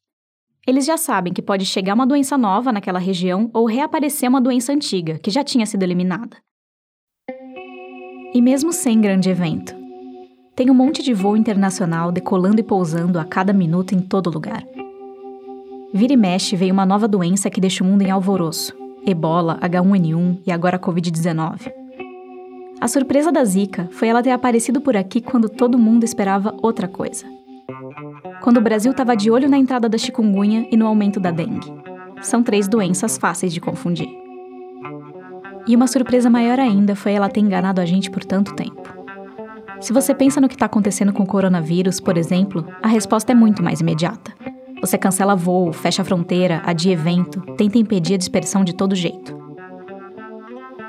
Eles 0.67 0.85
já 0.85 0.97
sabem 0.97 1.33
que 1.33 1.41
pode 1.41 1.65
chegar 1.65 1.95
uma 1.95 2.07
doença 2.07 2.37
nova 2.37 2.73
naquela 2.73 2.99
região 2.99 3.49
ou 3.55 3.65
reaparecer 3.65 4.29
uma 4.29 4.41
doença 4.41 4.73
antiga, 4.73 5.19
que 5.19 5.31
já 5.31 5.43
tinha 5.43 5.65
sido 5.65 5.83
eliminada. 5.83 6.37
E 8.33 8.41
mesmo 8.41 8.73
sem 8.73 9.01
grande 9.01 9.29
evento, 9.29 9.75
tem 10.55 10.71
um 10.71 10.75
monte 10.75 11.03
de 11.03 11.13
voo 11.13 11.37
internacional 11.37 12.13
decolando 12.13 12.61
e 12.61 12.63
pousando 12.63 13.19
a 13.19 13.25
cada 13.25 13.53
minuto 13.53 13.93
em 13.93 14.01
todo 14.01 14.31
lugar. 14.31 14.65
Vira 15.93 16.13
e 16.13 16.17
mexe 16.17 16.55
veio 16.55 16.73
uma 16.73 16.87
nova 16.87 17.09
doença 17.09 17.51
que 17.51 17.61
deixa 17.61 17.83
o 17.83 17.87
mundo 17.87 18.03
em 18.03 18.11
alvoroço: 18.11 18.73
ebola, 19.05 19.59
H1N1 19.61 20.43
e 20.47 20.53
agora 20.53 20.77
a 20.77 20.79
Covid-19. 20.79 21.73
A 22.81 22.87
surpresa 22.87 23.33
da 23.33 23.45
Zika 23.45 23.89
foi 23.91 24.07
ela 24.07 24.23
ter 24.23 24.31
aparecido 24.31 24.81
por 24.81 24.97
aqui 24.97 25.21
quando 25.21 25.49
todo 25.49 25.77
mundo 25.77 26.05
esperava 26.05 26.55
outra 26.63 26.87
coisa. 26.87 27.27
Quando 28.43 28.59
o 28.59 28.63
Brasil 28.63 28.93
estava 28.93 29.17
de 29.17 29.29
olho 29.29 29.49
na 29.49 29.59
entrada 29.59 29.89
da 29.89 29.99
chikungunya 29.99 30.69
e 30.71 30.77
no 30.77 30.87
aumento 30.87 31.19
da 31.19 31.33
dengue. 31.33 31.73
São 32.23 32.45
três 32.45 32.69
doenças 32.69 33.19
fáceis 33.19 33.53
de 33.53 33.61
confundir. 33.61 34.20
E 35.67 35.77
uma 35.77 35.87
surpresa 35.87 36.31
maior 36.31 36.59
ainda 36.59 36.97
foi 36.97 37.13
ela 37.13 37.29
ter 37.29 37.41
enganado 37.41 37.81
a 37.81 37.85
gente 37.85 38.11
por 38.11 38.25
tanto 38.25 38.55
tempo. 38.55 39.01
Se 39.81 39.93
você 39.93 40.15
pensa 40.15 40.41
no 40.41 40.49
que 40.49 40.55
está 40.55 40.67
acontecendo 40.67 41.13
com 41.13 41.23
o 41.23 41.27
coronavírus, 41.27 42.01
por 42.01 42.19
exemplo, 42.19 42.67
a 42.83 42.89
resposta 42.89 43.33
é 43.33 43.35
muito 43.35 43.63
mais 43.63 43.81
imediata. 43.81 44.33
Você 44.81 44.99
cancela 44.99 45.37
voo, 45.37 45.73
fecha 45.73 46.03
a 46.03 46.05
fronteira, 46.05 46.63
adia 46.65 46.93
evento, 46.93 47.41
tenta 47.57 47.79
impedir 47.79 48.15
a 48.15 48.19
dispersão 48.19 48.65
de 48.65 48.75
todo 48.75 48.95
jeito. 48.95 49.39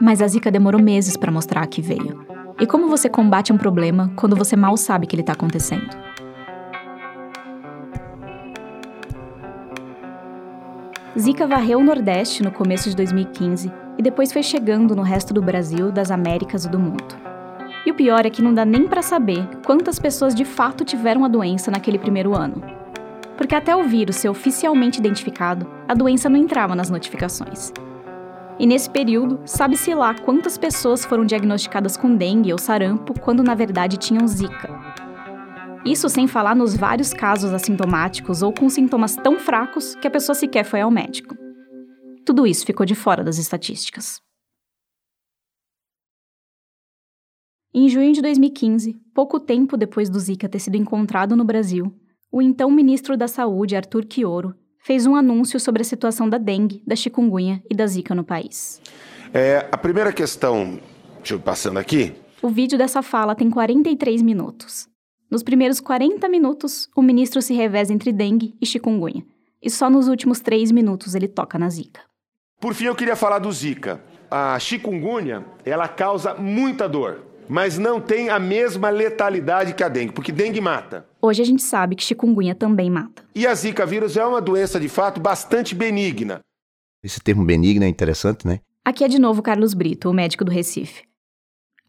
Mas 0.02 0.22
a 0.22 0.28
Zika 0.28 0.52
demorou 0.52 0.82
meses 0.82 1.16
para 1.16 1.32
mostrar 1.32 1.66
que 1.68 1.82
veio. 1.82 2.26
E 2.60 2.66
como 2.66 2.88
você 2.88 3.10
combate 3.10 3.54
um 3.54 3.58
problema 3.58 4.12
quando 4.16 4.36
você 4.36 4.56
mal 4.56 4.76
sabe 4.78 5.08
que 5.08 5.16
ele 5.16 5.22
está 5.22 5.34
acontecendo? 5.34 5.90
Zika 11.18 11.46
varreu 11.46 11.80
o 11.80 11.84
Nordeste 11.84 12.42
no 12.42 12.52
começo 12.52 12.90
de 12.90 12.96
2015 12.96 13.72
e 14.02 14.04
depois 14.04 14.34
foi 14.34 14.42
chegando 14.42 14.96
no 14.96 15.04
resto 15.04 15.32
do 15.32 15.44
Brasil, 15.44 15.92
das 15.92 16.10
Américas 16.10 16.66
e 16.66 16.70
do 16.70 16.80
mundo. 16.80 17.16
E 17.86 17.92
o 17.92 17.94
pior 17.94 18.26
é 18.26 18.32
que 18.32 18.42
não 18.42 18.52
dá 18.52 18.66
nem 18.66 18.88
para 18.88 19.04
saber 19.04 19.48
quantas 19.64 20.00
pessoas 20.00 20.34
de 20.34 20.44
fato 20.44 20.84
tiveram 20.84 21.24
a 21.24 21.28
doença 21.28 21.70
naquele 21.70 22.00
primeiro 22.00 22.36
ano. 22.36 22.64
Porque 23.38 23.54
até 23.54 23.76
o 23.76 23.84
vírus 23.84 24.16
ser 24.16 24.28
oficialmente 24.28 24.98
identificado, 24.98 25.70
a 25.88 25.94
doença 25.94 26.28
não 26.28 26.40
entrava 26.40 26.76
nas 26.76 26.90
notificações. 26.90 27.72
E 28.58 28.66
nesse 28.66 28.90
período, 28.90 29.40
sabe-se 29.46 29.94
lá 29.94 30.16
quantas 30.16 30.58
pessoas 30.58 31.06
foram 31.06 31.24
diagnosticadas 31.24 31.96
com 31.96 32.16
dengue 32.16 32.52
ou 32.52 32.58
sarampo 32.58 33.14
quando 33.20 33.44
na 33.44 33.54
verdade 33.54 33.98
tinham 33.98 34.28
zika. 34.28 34.68
Isso 35.86 36.10
sem 36.10 36.26
falar 36.26 36.56
nos 36.56 36.76
vários 36.76 37.14
casos 37.14 37.54
assintomáticos 37.54 38.42
ou 38.42 38.52
com 38.52 38.68
sintomas 38.68 39.16
tão 39.16 39.38
fracos 39.38 39.94
que 39.94 40.08
a 40.08 40.12
pessoa 40.12 40.34
sequer 40.34 40.64
foi 40.64 40.82
ao 40.82 40.90
médico. 40.90 41.41
Tudo 42.26 42.46
isso 42.46 42.66
ficou 42.66 42.86
de 42.86 42.96
fora 42.96 43.24
das 43.24 43.38
estatísticas. 43.38 44.22
Em 47.74 47.88
junho 47.88 48.12
de 48.12 48.22
2015, 48.22 49.00
pouco 49.14 49.40
tempo 49.40 49.78
depois 49.78 50.10
do 50.10 50.20
Zika 50.20 50.50
ter 50.50 50.60
sido 50.60 50.76
encontrado 50.76 51.36
no 51.38 51.46
Brasil, 51.46 51.94
o 52.32 52.42
então 52.42 52.70
ministro 52.70 53.16
da 53.16 53.28
Saúde, 53.28 53.76
Arthur 53.76 54.06
Quioro, 54.06 54.54
fez 54.84 55.06
um 55.06 55.16
anúncio 55.16 55.60
sobre 55.60 55.82
a 55.82 55.86
situação 55.86 56.28
da 56.28 56.38
dengue, 56.38 56.84
da 56.86 56.96
chikungunya 56.96 57.64
e 57.70 57.76
da 57.76 57.88
zika 57.88 58.16
no 58.16 58.24
país. 58.24 58.82
É, 59.34 59.68
a 59.72 59.78
primeira 59.78 60.12
questão, 60.12 60.80
deixa 61.18 61.36
eu 61.36 61.40
passando 61.40 61.78
aqui. 61.78 62.14
O 62.42 62.50
vídeo 62.50 62.78
dessa 62.78 63.02
fala 63.02 63.36
tem 63.36 63.50
43 63.50 64.22
minutos. 64.22 64.90
Nos 65.30 65.44
primeiros 65.44 65.80
40 65.80 66.28
minutos, 66.28 66.90
o 66.96 67.02
ministro 67.02 67.42
se 67.42 67.54
reveza 67.54 67.94
entre 67.94 68.12
dengue 68.12 68.56
e 68.60 68.66
chikungunya. 68.66 69.24
E 69.62 69.70
só 69.70 69.90
nos 69.90 70.08
últimos 70.08 70.40
3 70.40 70.72
minutos 70.72 71.16
ele 71.16 71.28
toca 71.28 71.58
na 71.58 71.70
zika. 71.70 72.02
Por 72.62 72.74
fim, 72.74 72.86
eu 72.86 72.96
queria 72.96 73.18
falar 73.18 73.40
do 73.40 73.52
zika. 73.52 74.02
A 74.30 74.58
chikungunya, 74.60 75.44
ela 75.66 75.90
causa 75.90 76.34
muita 76.36 76.88
dor 76.88 77.32
mas 77.52 77.78
não 77.78 78.00
tem 78.00 78.30
a 78.30 78.40
mesma 78.40 78.90
letalidade 78.90 79.74
que 79.74 79.84
a 79.84 79.90
dengue, 79.90 80.14
porque 80.14 80.32
dengue 80.32 80.62
mata. 80.62 81.06
Hoje 81.22 81.42
a 81.42 81.46
gente 81.46 81.62
sabe 81.62 81.98
que 81.98 82.04
chikungunya 82.04 82.56
também 82.56 82.90
mata. 82.90 83.26
E 83.36 83.46
a 83.46 83.54
Zika 83.54 83.86
vírus 83.86 84.16
é 84.16 84.26
uma 84.26 84.40
doença 84.40 84.80
de 84.80 84.88
fato 84.88 85.20
bastante 85.20 85.76
benigna. 85.76 86.40
Esse 87.04 87.20
termo 87.20 87.44
benigna 87.44 87.84
é 87.84 87.90
interessante, 87.90 88.48
né? 88.48 88.62
Aqui 88.86 89.04
é 89.04 89.08
de 89.10 89.20
novo 89.20 89.42
Carlos 89.42 89.74
Brito, 89.74 90.10
o 90.10 90.14
médico 90.14 90.46
do 90.46 90.52
Recife. 90.52 91.04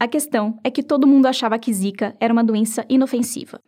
A 0.01 0.09
questão 0.09 0.59
é 0.65 0.71
que 0.71 0.83
todo 0.83 1.07
mundo 1.07 1.27
achava 1.27 1.57
que 1.61 1.73
Zika 1.73 2.17
era 2.19 2.33
uma 2.33 2.43
doença 2.43 2.85
inofensiva. 2.89 3.61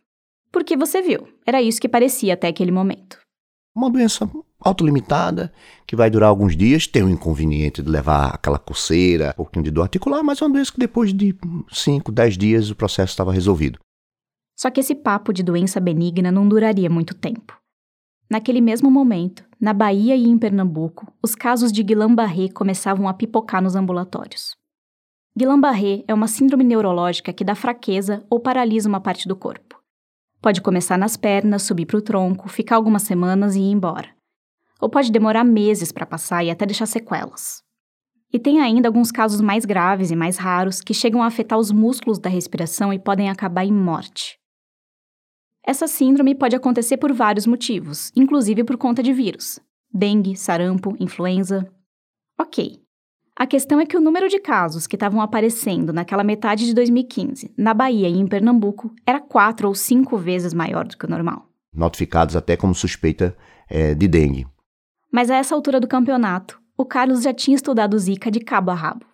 Porque 0.51 0.75
você 0.75 1.01
viu, 1.01 1.29
era 1.45 1.61
isso 1.61 1.79
que 1.79 1.87
parecia 1.87 2.33
até 2.33 2.49
aquele 2.49 2.73
momento. 2.73 3.24
Uma 3.75 3.89
doença 3.89 4.29
autolimitada, 4.59 5.51
que 5.85 5.95
vai 5.95 6.09
durar 6.09 6.29
alguns 6.29 6.55
dias, 6.55 6.87
tem 6.87 7.03
o 7.03 7.09
inconveniente 7.09 7.83
de 7.83 7.89
levar 7.89 8.33
aquela 8.33 8.57
coceira, 8.57 9.31
um 9.31 9.43
pouquinho 9.43 9.65
de 9.65 9.71
dor 9.71 9.83
articular, 9.83 10.23
mas 10.23 10.41
é 10.41 10.45
uma 10.45 10.53
doença 10.53 10.71
que 10.71 10.79
depois 10.79 11.13
de 11.13 11.35
5, 11.69 12.09
10 12.11 12.37
dias 12.37 12.69
o 12.69 12.75
processo 12.75 13.11
estava 13.11 13.33
resolvido. 13.33 13.77
Só 14.57 14.71
que 14.71 14.79
esse 14.79 14.95
papo 14.95 15.33
de 15.33 15.43
doença 15.43 15.81
benigna 15.81 16.31
não 16.31 16.47
duraria 16.47 16.89
muito 16.89 17.13
tempo. 17.13 17.59
Naquele 18.29 18.61
mesmo 18.61 18.89
momento, 18.89 19.43
na 19.59 19.73
Bahia 19.73 20.15
e 20.15 20.23
em 20.23 20.37
Pernambuco, 20.37 21.11
os 21.21 21.35
casos 21.35 21.71
de 21.71 21.83
Guillain-Barré 21.83 22.49
começavam 22.53 23.07
a 23.09 23.13
pipocar 23.13 23.61
nos 23.61 23.75
ambulatórios. 23.75 24.55
Guillain-Barré 25.37 26.05
é 26.07 26.13
uma 26.13 26.27
síndrome 26.27 26.63
neurológica 26.63 27.33
que 27.33 27.43
dá 27.43 27.53
fraqueza 27.53 28.23
ou 28.29 28.39
paralisa 28.39 28.87
uma 28.87 29.01
parte 29.01 29.27
do 29.27 29.35
corpo. 29.35 29.74
Pode 30.45 30.61
começar 30.61 30.95
nas 30.95 31.17
pernas, 31.17 31.63
subir 31.63 31.87
para 31.87 31.97
o 31.97 32.01
tronco, 32.01 32.47
ficar 32.47 32.75
algumas 32.75 33.01
semanas 33.01 33.55
e 33.55 33.59
ir 33.59 33.71
embora 33.71 34.15
ou 34.79 34.89
pode 34.89 35.11
demorar 35.11 35.43
meses 35.43 35.91
para 35.91 36.05
passar 36.05 36.43
e 36.43 36.51
até 36.51 36.63
deixar 36.63 36.85
sequelas. 36.85 37.63
E 38.31 38.37
tem 38.37 38.61
ainda 38.61 38.87
alguns 38.87 39.11
casos 39.11 39.41
mais 39.41 39.65
graves 39.65 40.11
e 40.11 40.15
mais 40.15 40.37
raros 40.37 40.81
que 40.81 40.93
chegam 40.93 41.23
a 41.23 41.25
afetar 41.25 41.57
os 41.57 41.71
músculos 41.71 42.19
da 42.19 42.29
respiração 42.29 42.93
e 42.93 42.99
podem 42.99 43.27
acabar 43.27 43.65
em 43.65 43.71
morte. 43.71 44.37
Essa 45.65 45.87
síndrome 45.87 46.35
pode 46.35 46.55
acontecer 46.55 46.97
por 46.97 47.11
vários 47.11 47.47
motivos, 47.47 48.11
inclusive 48.15 48.63
por 48.63 48.77
conta 48.77 49.01
de 49.01 49.11
vírus. 49.11 49.59
Dengue, 49.91 50.35
sarampo, 50.35 50.95
influenza. 50.99 51.67
Ok. 52.39 52.84
A 53.37 53.45
questão 53.45 53.81
é 53.81 53.85
que 53.85 53.97
o 53.97 54.01
número 54.01 54.29
de 54.29 54.39
casos 54.39 54.87
que 54.87 54.95
estavam 54.95 55.19
aparecendo 55.19 55.91
naquela 55.91 56.23
metade 56.23 56.65
de 56.65 56.73
2015, 56.73 57.53
na 57.57 57.73
Bahia 57.73 58.07
e 58.07 58.17
em 58.17 58.25
Pernambuco, 58.25 58.93
era 59.05 59.19
quatro 59.19 59.67
ou 59.67 59.75
cinco 59.75 60.17
vezes 60.17 60.53
maior 60.53 60.87
do 60.87 60.97
que 60.97 61.05
o 61.05 61.09
normal. 61.09 61.49
Notificados 61.73 62.37
até 62.37 62.55
como 62.55 62.73
suspeita 62.73 63.35
é, 63.69 63.93
de 63.93 64.07
dengue. 64.07 64.47
Mas 65.11 65.29
a 65.29 65.35
essa 65.35 65.53
altura 65.53 65.81
do 65.81 65.87
campeonato, 65.87 66.61
o 66.77 66.85
Carlos 66.85 67.23
já 67.23 67.33
tinha 67.33 67.55
estudado 67.55 67.99
Zika 67.99 68.31
de 68.31 68.39
cabo 68.39 68.71
a 68.71 68.73
rabo. 68.73 69.05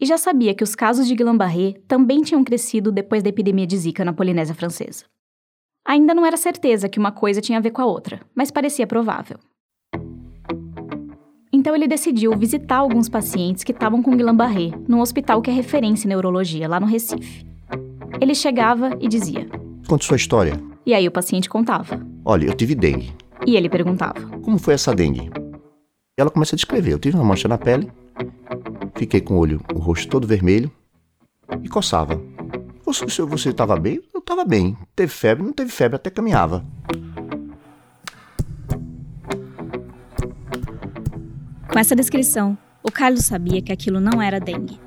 E 0.00 0.06
já 0.06 0.18
sabia 0.18 0.56
que 0.56 0.64
os 0.64 0.74
casos 0.74 1.06
de 1.06 1.14
Guillain-Barré 1.14 1.74
também 1.86 2.20
tinham 2.22 2.42
crescido 2.42 2.90
depois 2.90 3.22
da 3.22 3.28
epidemia 3.28 3.66
de 3.66 3.78
Zika 3.78 4.04
na 4.04 4.12
Polinésia 4.12 4.56
Francesa. 4.56 5.04
Ainda 5.84 6.12
não 6.12 6.26
era 6.26 6.36
certeza 6.36 6.88
que 6.88 6.98
uma 6.98 7.12
coisa 7.12 7.40
tinha 7.40 7.58
a 7.58 7.62
ver 7.62 7.70
com 7.70 7.82
a 7.82 7.86
outra, 7.86 8.20
mas 8.34 8.50
parecia 8.50 8.88
provável. 8.88 9.38
Então 11.62 11.76
ele 11.76 11.86
decidiu 11.86 12.36
visitar 12.36 12.78
alguns 12.78 13.08
pacientes 13.08 13.62
que 13.62 13.70
estavam 13.70 14.02
com 14.02 14.16
Guillain-Barré 14.16 14.72
num 14.88 15.00
hospital 15.00 15.40
que 15.40 15.48
é 15.48 15.52
referência 15.52 16.06
em 16.06 16.08
neurologia 16.08 16.66
lá 16.66 16.80
no 16.80 16.86
Recife. 16.86 17.46
Ele 18.20 18.34
chegava 18.34 18.98
e 19.00 19.06
dizia: 19.06 19.46
Conte 19.86 20.04
sua 20.04 20.16
história. 20.16 20.60
E 20.84 20.92
aí 20.92 21.06
o 21.06 21.12
paciente 21.12 21.48
contava: 21.48 22.04
Olha, 22.24 22.46
eu 22.46 22.54
tive 22.54 22.74
dengue. 22.74 23.12
E 23.46 23.54
ele 23.54 23.68
perguntava: 23.68 24.20
Como 24.42 24.58
foi 24.58 24.74
essa 24.74 24.92
dengue? 24.92 25.30
E 26.18 26.20
ela 26.20 26.30
começa 26.30 26.56
a 26.56 26.58
descrever: 26.58 26.94
Eu 26.94 26.98
tive 26.98 27.16
uma 27.16 27.24
mancha 27.24 27.46
na 27.46 27.56
pele, 27.56 27.88
fiquei 28.96 29.20
com 29.20 29.34
o 29.34 29.38
olho, 29.38 29.60
o 29.72 29.78
rosto 29.78 30.08
todo 30.08 30.26
vermelho 30.26 30.68
e 31.62 31.68
coçava. 31.68 32.20
Você, 32.84 33.22
você 33.22 33.50
estava 33.50 33.76
bem? 33.76 34.02
Eu 34.12 34.18
estava 34.18 34.44
bem. 34.44 34.76
Teve 34.96 35.12
febre? 35.12 35.44
Não 35.44 35.52
teve 35.52 35.70
febre, 35.70 35.94
até 35.94 36.10
caminhava. 36.10 36.64
Com 41.72 41.78
essa 41.78 41.96
descrição, 41.96 42.56
o 42.82 42.92
Carlos 42.92 43.24
sabia 43.24 43.62
que 43.62 43.72
aquilo 43.72 43.98
não 43.98 44.20
era 44.20 44.38
dengue. 44.38 44.78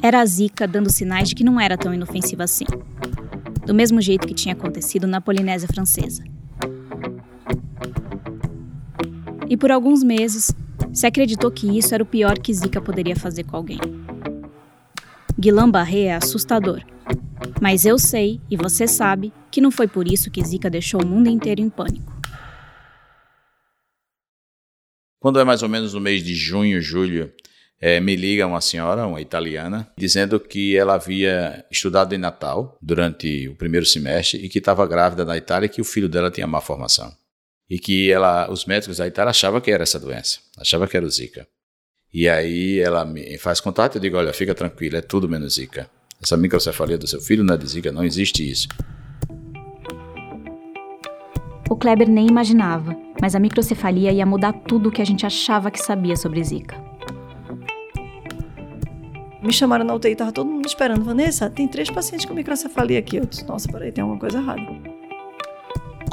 Era 0.00 0.20
a 0.20 0.24
zika 0.24 0.68
dando 0.68 0.90
sinais 0.90 1.28
de 1.28 1.34
que 1.34 1.44
não 1.44 1.60
era 1.60 1.76
tão 1.76 1.92
inofensiva 1.92 2.44
assim 2.44 2.66
do 3.64 3.74
mesmo 3.74 4.00
jeito 4.00 4.26
que 4.26 4.34
tinha 4.34 4.54
acontecido 4.54 5.06
na 5.06 5.20
Polinésia 5.20 5.68
Francesa. 5.68 6.24
E 9.48 9.56
por 9.56 9.70
alguns 9.70 10.02
meses, 10.02 10.52
se 10.92 11.06
acreditou 11.06 11.50
que 11.50 11.78
isso 11.78 11.94
era 11.94 12.02
o 12.02 12.06
pior 12.06 12.38
que 12.38 12.52
Zika 12.52 12.80
poderia 12.80 13.16
fazer 13.16 13.44
com 13.44 13.56
alguém. 13.56 13.78
Guillain-Barré 15.38 16.04
é 16.04 16.14
assustador, 16.14 16.82
mas 17.60 17.84
eu 17.84 17.98
sei, 17.98 18.40
e 18.50 18.56
você 18.56 18.86
sabe, 18.86 19.32
que 19.50 19.60
não 19.60 19.70
foi 19.70 19.86
por 19.86 20.10
isso 20.10 20.30
que 20.30 20.44
Zika 20.44 20.68
deixou 20.70 21.02
o 21.02 21.06
mundo 21.06 21.28
inteiro 21.28 21.60
em 21.60 21.68
pânico. 21.68 22.11
Quando 25.22 25.38
é 25.38 25.44
mais 25.44 25.62
ou 25.62 25.68
menos 25.68 25.94
no 25.94 26.00
mês 26.00 26.24
de 26.24 26.34
junho, 26.34 26.82
julho, 26.82 27.32
é, 27.80 28.00
me 28.00 28.16
liga 28.16 28.44
uma 28.44 28.60
senhora, 28.60 29.06
uma 29.06 29.20
italiana, 29.20 29.88
dizendo 29.96 30.40
que 30.40 30.76
ela 30.76 30.94
havia 30.94 31.64
estudado 31.70 32.12
em 32.12 32.18
Natal 32.18 32.76
durante 32.82 33.48
o 33.48 33.54
primeiro 33.54 33.86
semestre 33.86 34.44
e 34.44 34.48
que 34.48 34.58
estava 34.58 34.84
grávida 34.84 35.24
na 35.24 35.36
Itália 35.36 35.66
e 35.66 35.68
que 35.68 35.80
o 35.80 35.84
filho 35.84 36.08
dela 36.08 36.28
tinha 36.28 36.44
má 36.44 36.60
formação. 36.60 37.16
E 37.70 37.78
que 37.78 38.10
ela, 38.10 38.50
os 38.50 38.66
médicos 38.66 38.96
da 38.96 39.06
Itália 39.06 39.30
achavam 39.30 39.60
que 39.60 39.70
era 39.70 39.84
essa 39.84 40.00
doença, 40.00 40.40
achavam 40.58 40.88
que 40.88 40.96
era 40.96 41.06
o 41.06 41.10
Zika. 41.10 41.46
E 42.12 42.28
aí 42.28 42.80
ela 42.80 43.04
me 43.04 43.38
faz 43.38 43.60
contato 43.60 43.94
e 43.94 43.98
eu 43.98 44.02
digo, 44.02 44.16
olha, 44.16 44.32
fica 44.32 44.56
tranquila, 44.56 44.98
é 44.98 45.02
tudo 45.02 45.28
menos 45.28 45.54
Zika. 45.54 45.88
Essa 46.20 46.36
microcefalia 46.36 46.98
do 46.98 47.06
seu 47.06 47.20
filho 47.20 47.44
não 47.44 47.54
é 47.54 47.58
de 47.58 47.68
Zika, 47.68 47.92
não 47.92 48.02
existe 48.04 48.50
isso. 48.50 48.66
O 51.72 51.76
Kleber 51.76 52.06
nem 52.06 52.26
imaginava, 52.26 52.94
mas 53.18 53.34
a 53.34 53.40
microcefalia 53.40 54.12
ia 54.12 54.26
mudar 54.26 54.52
tudo 54.52 54.90
o 54.90 54.92
que 54.92 55.00
a 55.00 55.06
gente 55.06 55.24
achava 55.24 55.70
que 55.70 55.78
sabia 55.78 56.14
sobre 56.18 56.44
Zika. 56.44 56.76
Me 59.42 59.50
chamaram 59.50 59.82
na 59.82 59.94
UTI, 59.94 60.14
tava 60.14 60.32
todo 60.32 60.50
mundo 60.50 60.66
esperando. 60.66 61.02
Vanessa, 61.02 61.48
tem 61.48 61.66
três 61.66 61.88
pacientes 61.88 62.26
com 62.26 62.34
microcefalia 62.34 62.98
aqui. 62.98 63.16
Eu 63.16 63.24
disse, 63.24 63.46
nossa, 63.46 63.72
peraí, 63.72 63.90
tem 63.90 64.02
alguma 64.02 64.20
coisa 64.20 64.36
errada. 64.36 64.60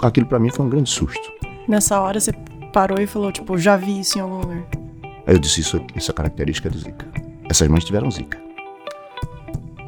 Aquilo 0.01 0.27
para 0.27 0.39
mim 0.39 0.49
foi 0.49 0.65
um 0.65 0.69
grande 0.69 0.89
susto. 0.89 1.29
Nessa 1.67 1.99
hora 1.99 2.21
você 2.21 2.31
parou 2.71 2.97
e 2.97 3.05
falou, 3.05 3.29
tipo, 3.29 3.57
já 3.57 3.75
vi 3.75 3.99
isso 3.99 4.17
em 4.17 4.21
algum 4.21 4.37
lugar. 4.37 4.65
Aí 5.27 5.35
eu 5.35 5.39
disse, 5.39 5.59
isso, 5.59 5.85
isso 5.93 6.09
é 6.09 6.13
característica 6.13 6.69
do 6.69 6.77
Zika. 6.77 7.05
Essas 7.49 7.67
mães 7.67 7.83
tiveram 7.83 8.09
Zika. 8.09 8.48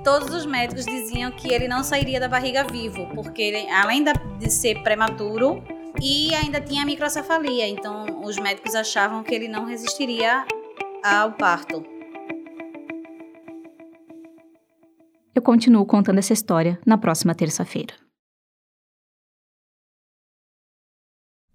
Todos 0.03 0.33
os 0.33 0.47
médicos 0.47 0.83
diziam 0.85 1.31
que 1.31 1.53
ele 1.53 1.67
não 1.67 1.83
sairia 1.83 2.19
da 2.19 2.27
barriga 2.27 2.63
vivo, 2.63 3.07
porque 3.13 3.39
ele, 3.39 3.69
além 3.69 4.03
de 4.39 4.49
ser 4.49 4.81
prematuro, 4.81 5.63
e 6.01 6.33
ainda 6.33 6.59
tinha 6.59 6.83
microcefalia, 6.83 7.67
então 7.67 8.23
os 8.23 8.35
médicos 8.37 8.73
achavam 8.73 9.23
que 9.23 9.35
ele 9.35 9.47
não 9.47 9.63
resistiria 9.63 10.43
ao 11.03 11.33
parto. 11.33 11.83
Eu 15.35 15.41
continuo 15.43 15.85
contando 15.85 16.17
essa 16.17 16.33
história 16.33 16.79
na 16.83 16.97
próxima 16.97 17.35
terça-feira. 17.35 17.93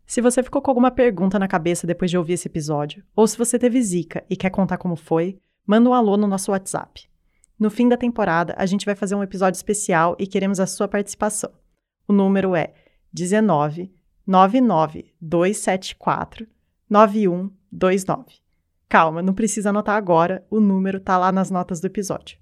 Se 0.07 0.21
você 0.21 0.41
ficou 0.41 0.63
com 0.63 0.71
alguma 0.71 0.93
pergunta 0.93 1.37
na 1.37 1.49
cabeça 1.49 1.85
depois 1.85 2.13
de 2.13 2.17
ouvir 2.17 2.35
esse 2.35 2.47
episódio, 2.47 3.05
ou 3.15 3.27
se 3.27 3.37
você 3.37 3.59
teve 3.59 3.83
zika 3.83 4.25
e 4.31 4.37
quer 4.37 4.51
contar 4.51 4.79
como 4.79 4.95
foi, 4.95 5.41
manda 5.67 5.91
um 5.91 5.95
alô 5.95 6.17
no 6.17 6.29
nosso 6.29 6.53
WhatsApp. 6.53 7.11
No 7.59 7.71
fim 7.71 7.89
da 7.89 7.97
temporada, 7.97 8.55
a 8.59 8.67
gente 8.67 8.85
vai 8.85 8.95
fazer 8.95 9.15
um 9.15 9.23
episódio 9.23 9.57
especial 9.57 10.15
e 10.19 10.27
queremos 10.27 10.61
a 10.61 10.67
sua 10.67 10.87
participação. 10.87 11.51
O 12.07 12.13
número 12.13 12.55
é 12.55 12.75
19 13.13 13.91
99274 14.27 16.47
9129. 16.89 18.25
Calma, 18.89 19.21
não 19.23 19.33
precisa 19.33 19.71
anotar 19.71 19.97
agora, 19.97 20.45
o 20.51 20.61
número 20.61 21.01
tá 21.01 21.17
lá 21.17 21.33
nas 21.33 21.51
notas 21.51 21.81
do 21.81 21.87
episódio. 21.87 22.37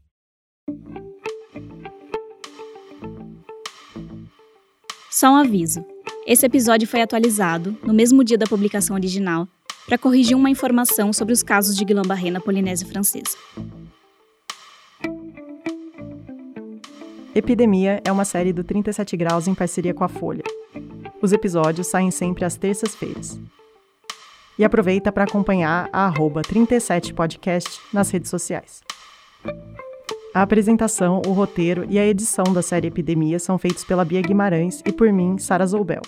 Só 5.11 5.31
um 5.31 5.37
aviso. 5.37 5.85
Esse 6.27 6.45
episódio 6.45 6.89
foi 6.89 7.03
atualizado 7.03 7.79
no 7.85 7.95
mesmo 7.95 8.25
dia 8.25 8.37
da 8.37 8.47
publicação 8.47 8.97
original 8.97 9.47
para 9.87 9.97
corrigir 9.97 10.37
uma 10.37 10.51
informação 10.51 11.13
sobre 11.13 11.33
os 11.33 11.41
casos 11.43 11.77
de 11.77 11.85
Guillain-Barré 11.85 12.31
na 12.31 12.41
Polinésia 12.41 12.89
Francesa. 12.89 13.37
Epidemia 17.35 18.01
é 18.05 18.13
uma 18.13 18.25
série 18.25 18.53
do 18.53 18.63
37 18.63 19.17
Graus 19.17 19.49
em 19.49 19.57
parceria 19.57 19.93
com 19.93 20.05
a 20.05 20.09
Folha. 20.09 20.45
Os 21.21 21.33
episódios 21.33 21.89
saem 21.89 22.13
sempre 22.13 22.45
às 22.45 22.57
terças-feiras. 22.57 23.41
E 24.57 24.65
aproveita 24.65 25.11
para 25.11 25.25
acompanhar 25.25 25.89
a 25.93 26.13
37podcast 26.13 27.81
nas 27.93 28.09
redes 28.09 28.31
sociais. 28.31 28.83
A 30.33 30.43
apresentação, 30.43 31.23
o 31.27 31.33
roteiro 31.33 31.85
e 31.91 31.99
a 31.99 32.07
edição 32.07 32.45
da 32.53 32.63
série 32.63 32.87
Epidemia 32.87 33.41
são 33.41 33.59
feitos 33.59 33.83
pela 33.83 34.05
Bia 34.05 34.23
Guimarães 34.23 34.81
e 34.87 34.93
por 34.93 35.13
mim, 35.13 35.37
Sara 35.37 35.67
Zoubel. 35.67 36.03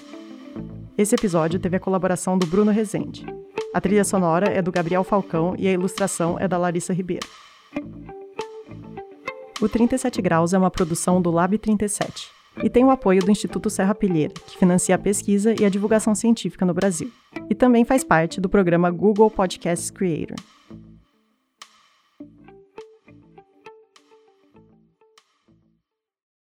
Esse 0.96 1.16
episódio 1.16 1.58
teve 1.58 1.76
a 1.76 1.80
colaboração 1.80 2.38
do 2.38 2.46
Bruno 2.46 2.70
Rezende. 2.70 3.26
A 3.74 3.80
trilha 3.80 4.04
sonora 4.04 4.48
é 4.48 4.62
do 4.62 4.70
Gabriel 4.70 5.02
Falcão 5.02 5.56
e 5.58 5.66
a 5.66 5.72
ilustração 5.72 6.38
é 6.38 6.46
da 6.46 6.56
Larissa 6.56 6.92
Ribeiro. 6.92 7.26
O 9.58 9.68
37 9.68 10.20
Graus 10.20 10.52
é 10.52 10.58
uma 10.58 10.70
produção 10.70 11.20
do 11.20 11.30
Lab 11.30 11.56
37 11.56 12.28
e 12.62 12.68
tem 12.68 12.84
o 12.84 12.90
apoio 12.90 13.24
do 13.24 13.30
Instituto 13.30 13.70
Serra 13.70 13.94
Pilheira, 13.94 14.34
que 14.46 14.58
financia 14.58 14.94
a 14.94 14.98
pesquisa 14.98 15.54
e 15.58 15.64
a 15.64 15.68
divulgação 15.70 16.14
científica 16.14 16.66
no 16.66 16.74
Brasil. 16.74 17.10
E 17.48 17.54
também 17.54 17.84
faz 17.84 18.04
parte 18.04 18.38
do 18.38 18.50
programa 18.50 18.90
Google 18.90 19.30
Podcast 19.30 19.90
Creator. 19.92 20.36